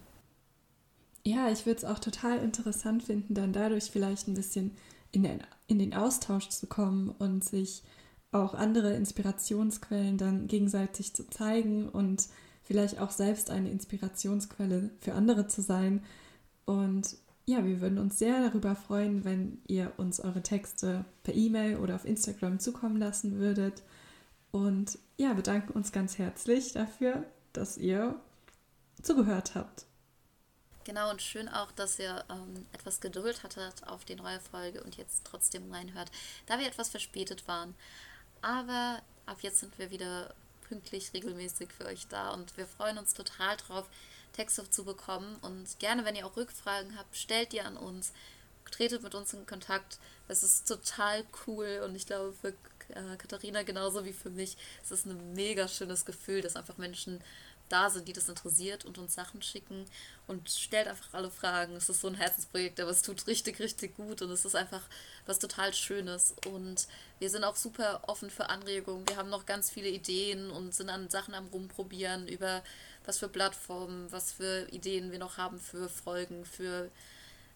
Ja, 1.25 1.51
ich 1.51 1.67
würde 1.67 1.79
es 1.79 1.85
auch 1.85 1.99
total 1.99 2.39
interessant 2.39 3.03
finden, 3.03 3.35
dann 3.35 3.53
dadurch 3.53 3.91
vielleicht 3.91 4.29
ein 4.29 4.35
bisschen 4.35 4.77
in 5.11 5.25
den, 5.25 5.43
in 5.67 5.81
den 5.81 5.95
Austausch 5.95 6.49
zu 6.49 6.69
kommen 6.69 7.11
und 7.19 7.43
sich 7.43 7.83
auch 8.31 8.55
andere 8.55 8.95
Inspirationsquellen 8.95 10.17
dann 10.17 10.47
gegenseitig 10.47 11.13
zu 11.13 11.29
zeigen 11.29 11.89
und 11.89 12.29
vielleicht 12.63 13.01
auch 13.01 13.11
selbst 13.11 13.51
eine 13.51 13.69
Inspirationsquelle 13.69 14.91
für 15.01 15.15
andere 15.15 15.49
zu 15.49 15.61
sein. 15.61 16.05
Und 16.67 17.17
ja, 17.47 17.65
wir 17.65 17.81
würden 17.81 17.99
uns 17.99 18.21
sehr 18.21 18.49
darüber 18.49 18.77
freuen, 18.77 19.25
wenn 19.25 19.59
ihr 19.67 19.93
uns 19.97 20.21
eure 20.21 20.45
Texte 20.45 21.05
per 21.25 21.35
E-Mail 21.35 21.79
oder 21.79 21.97
auf 21.97 22.05
Instagram 22.05 22.61
zukommen 22.61 22.97
lassen 22.97 23.41
würdet. 23.41 23.83
Und 24.53 24.99
ja, 25.17 25.33
bedanken 25.33 25.73
uns 25.73 25.93
ganz 25.93 26.19
herzlich 26.19 26.73
dafür, 26.73 27.25
dass 27.53 27.77
ihr 27.79 28.21
zugehört 29.03 29.55
habt. 29.55 29.87
Genau, 30.85 31.11
und 31.11 31.23
schön 31.23 31.49
auch, 31.49 31.71
dass 31.73 31.99
ihr 31.99 32.25
ähm, 32.31 32.67
etwas 32.73 33.01
Geduld 33.01 33.43
hattet 33.43 33.87
auf 33.87 34.05
die 34.05 34.17
neue 34.17 34.41
Folge 34.41 34.83
und 34.83 34.97
jetzt 34.97 35.25
trotzdem 35.25 35.71
reinhört, 35.71 36.11
da 36.47 36.59
wir 36.59 36.67
etwas 36.67 36.89
verspätet 36.89 37.47
waren. 37.47 37.75
Aber 38.43 39.01
ab 39.27 39.39
jetzt 39.43 39.61
sind 39.61 39.79
wir 39.79 39.91
wieder 39.91 40.35
pünktlich, 40.69 41.13
regelmäßig 41.13 41.71
für 41.73 41.85
euch 41.85 42.09
da 42.09 42.33
und 42.33 42.57
wir 42.57 42.67
freuen 42.67 42.99
uns 42.99 43.13
total 43.13 43.57
drauf, 43.57 43.89
Texte 44.33 44.69
zu 44.71 44.85
bekommen. 44.85 45.37
Und 45.43 45.79
gerne, 45.79 46.05
wenn 46.05 46.17
ihr 46.17 46.27
auch 46.27 46.37
Rückfragen 46.37 46.97
habt, 46.97 47.17
stellt 47.17 47.53
die 47.53 47.61
an 47.61 47.77
uns, 47.77 48.13
tretet 48.71 49.03
mit 49.03 49.15
uns 49.15 49.35
in 49.35 49.47
Kontakt. 49.47 49.99
Es 50.29 50.43
ist 50.43 50.67
total 50.67 51.25
cool 51.47 51.83
und 51.85 51.95
ich 51.95 52.07
glaube 52.07 52.33
für 52.33 52.55
äh, 52.91 53.17
Katharina 53.17 53.63
genauso 53.63 54.05
wie 54.05 54.13
für 54.13 54.31
mich, 54.31 54.57
es 54.83 54.91
ist 54.91 55.07
ein 55.07 55.35
mega 55.35 55.69
schönes 55.69 56.05
Gefühl, 56.05 56.43
dass 56.43 56.57
einfach 56.57 56.77
Menschen 56.77 57.21
da 57.71 57.89
sind, 57.89 58.09
die 58.09 58.13
das 58.13 58.29
interessiert 58.29 58.85
und 58.85 58.99
uns 58.99 59.15
Sachen 59.15 59.41
schicken 59.43 59.87
und 60.27 60.51
stellt 60.51 60.89
einfach 60.89 61.15
alle 61.15 61.31
Fragen. 61.31 61.77
Es 61.77 61.89
ist 61.89 62.01
so 62.01 62.09
ein 62.09 62.17
Herzensprojekt, 62.17 62.81
aber 62.81 62.91
es 62.91 63.03
tut 63.03 63.27
richtig, 63.27 63.61
richtig 63.61 63.97
gut 63.97 64.23
und 64.23 64.31
es 64.31 64.45
ist 64.45 64.57
einfach 64.57 64.83
was 65.25 65.39
total 65.39 65.73
Schönes. 65.73 66.35
Und 66.47 66.89
wir 67.21 67.31
sind 67.31 67.45
auch 67.45 67.57
super 67.57 68.03
offen 68.09 68.29
für 68.29 68.49
Anregungen. 68.49 69.09
Wir 69.09 69.17
haben 69.17 69.31
noch 69.31 69.47
ganz 69.47 69.71
viele 69.71 69.89
Ideen 69.89 70.51
und 70.51 70.75
sind 70.75 70.91
an 70.91 71.09
Sachen 71.09 71.35
am 71.35 71.47
Rumprobieren 71.47 72.27
über 72.29 72.63
was 73.07 73.19
für 73.19 73.29
Plattformen, 73.29 74.11
was 74.11 74.33
für 74.33 74.67
Ideen 74.73 75.13
wir 75.13 75.19
noch 75.19 75.37
haben 75.37 75.59
für 75.59 75.89
Folgen, 75.89 76.45
für 76.45 76.91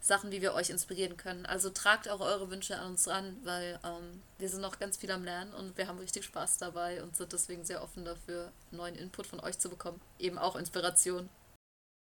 Sachen, 0.05 0.31
wie 0.33 0.43
wir 0.43 0.53
euch 0.53 0.69
inspirieren 0.69 1.17
können. 1.17 1.47
Also 1.47 1.71
tragt 1.71 2.11
auch 2.11 2.21
eure 2.21 2.51
Wünsche 2.51 2.79
an 2.79 2.91
uns 2.91 3.09
ran, 3.09 3.39
weil 3.43 3.79
ähm, 3.83 4.21
wir 4.39 4.51
sind 4.51 4.61
noch 4.61 4.79
ganz 4.79 4.99
viel 4.99 5.11
am 5.11 5.25
Lernen 5.25 5.55
und 5.55 5.79
wir 5.79 5.89
haben 5.89 5.99
richtig 5.99 6.27
Spaß 6.27 6.59
dabei 6.59 7.03
und 7.03 7.17
sind 7.17 7.33
deswegen 7.33 7.65
sehr 7.65 7.83
offen 7.83 8.05
dafür, 8.05 8.53
neuen 8.71 8.97
Input 8.97 9.27
von 9.27 9.41
euch 9.41 9.59
zu 9.59 9.71
bekommen. 9.71 9.99
Eben 10.19 10.37
auch 10.37 10.57
Inspiration. 10.57 11.31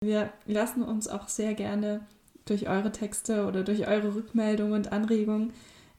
Wir 0.02 0.32
lassen 0.46 0.82
uns 0.82 1.06
auch 1.06 1.28
sehr 1.28 1.54
gerne 1.54 2.04
durch 2.44 2.68
eure 2.68 2.90
Texte 2.90 3.46
oder 3.46 3.62
durch 3.62 3.86
eure 3.86 4.16
Rückmeldungen 4.16 4.72
und 4.72 4.90
Anregungen 4.90 5.52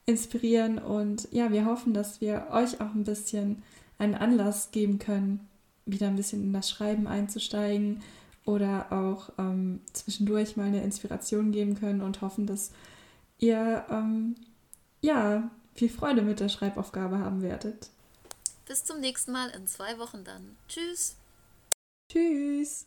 inspirieren 0.06 0.80
und 0.80 1.30
ja, 1.32 1.54
wir 1.54 1.64
hoffen, 1.64 1.94
dass 1.94 2.20
wir 2.20 2.48
euch 2.52 2.82
auch 2.82 2.94
ein 2.94 3.06
bisschen 3.06 3.64
einen 3.98 4.16
Anlass 4.16 4.72
geben 4.72 5.00
können, 5.00 5.48
wieder 5.86 6.08
ein 6.08 6.18
bisschen 6.18 6.44
in 6.44 6.52
das 6.52 6.70
Schreiben 6.70 7.08
einzusteigen 7.08 8.04
oder 8.46 8.92
auch 8.92 9.32
ähm, 9.38 9.82
zwischendurch 9.94 10.58
mal 10.58 10.68
eine 10.68 10.84
Inspiration 10.84 11.52
geben 11.52 11.76
können 11.76 12.02
und 12.02 12.22
hoffen, 12.22 12.46
dass 12.46 12.72
ihr 13.40 13.86
ähm, 13.90 14.36
ja 15.02 15.50
viel 15.76 15.90
Freude 15.90 16.22
mit 16.22 16.40
der 16.40 16.50
Schreibaufgabe 16.50 17.20
haben 17.20 17.42
werdet. 17.42 17.90
Bis 18.66 18.84
zum 18.84 19.00
nächsten 19.00 19.32
Mal 19.32 19.50
in 19.50 19.68
zwei 19.68 19.98
Wochen 20.00 20.24
dann. 20.24 20.56
Tschüss. 20.68 21.18
Tschüss. 22.12 22.86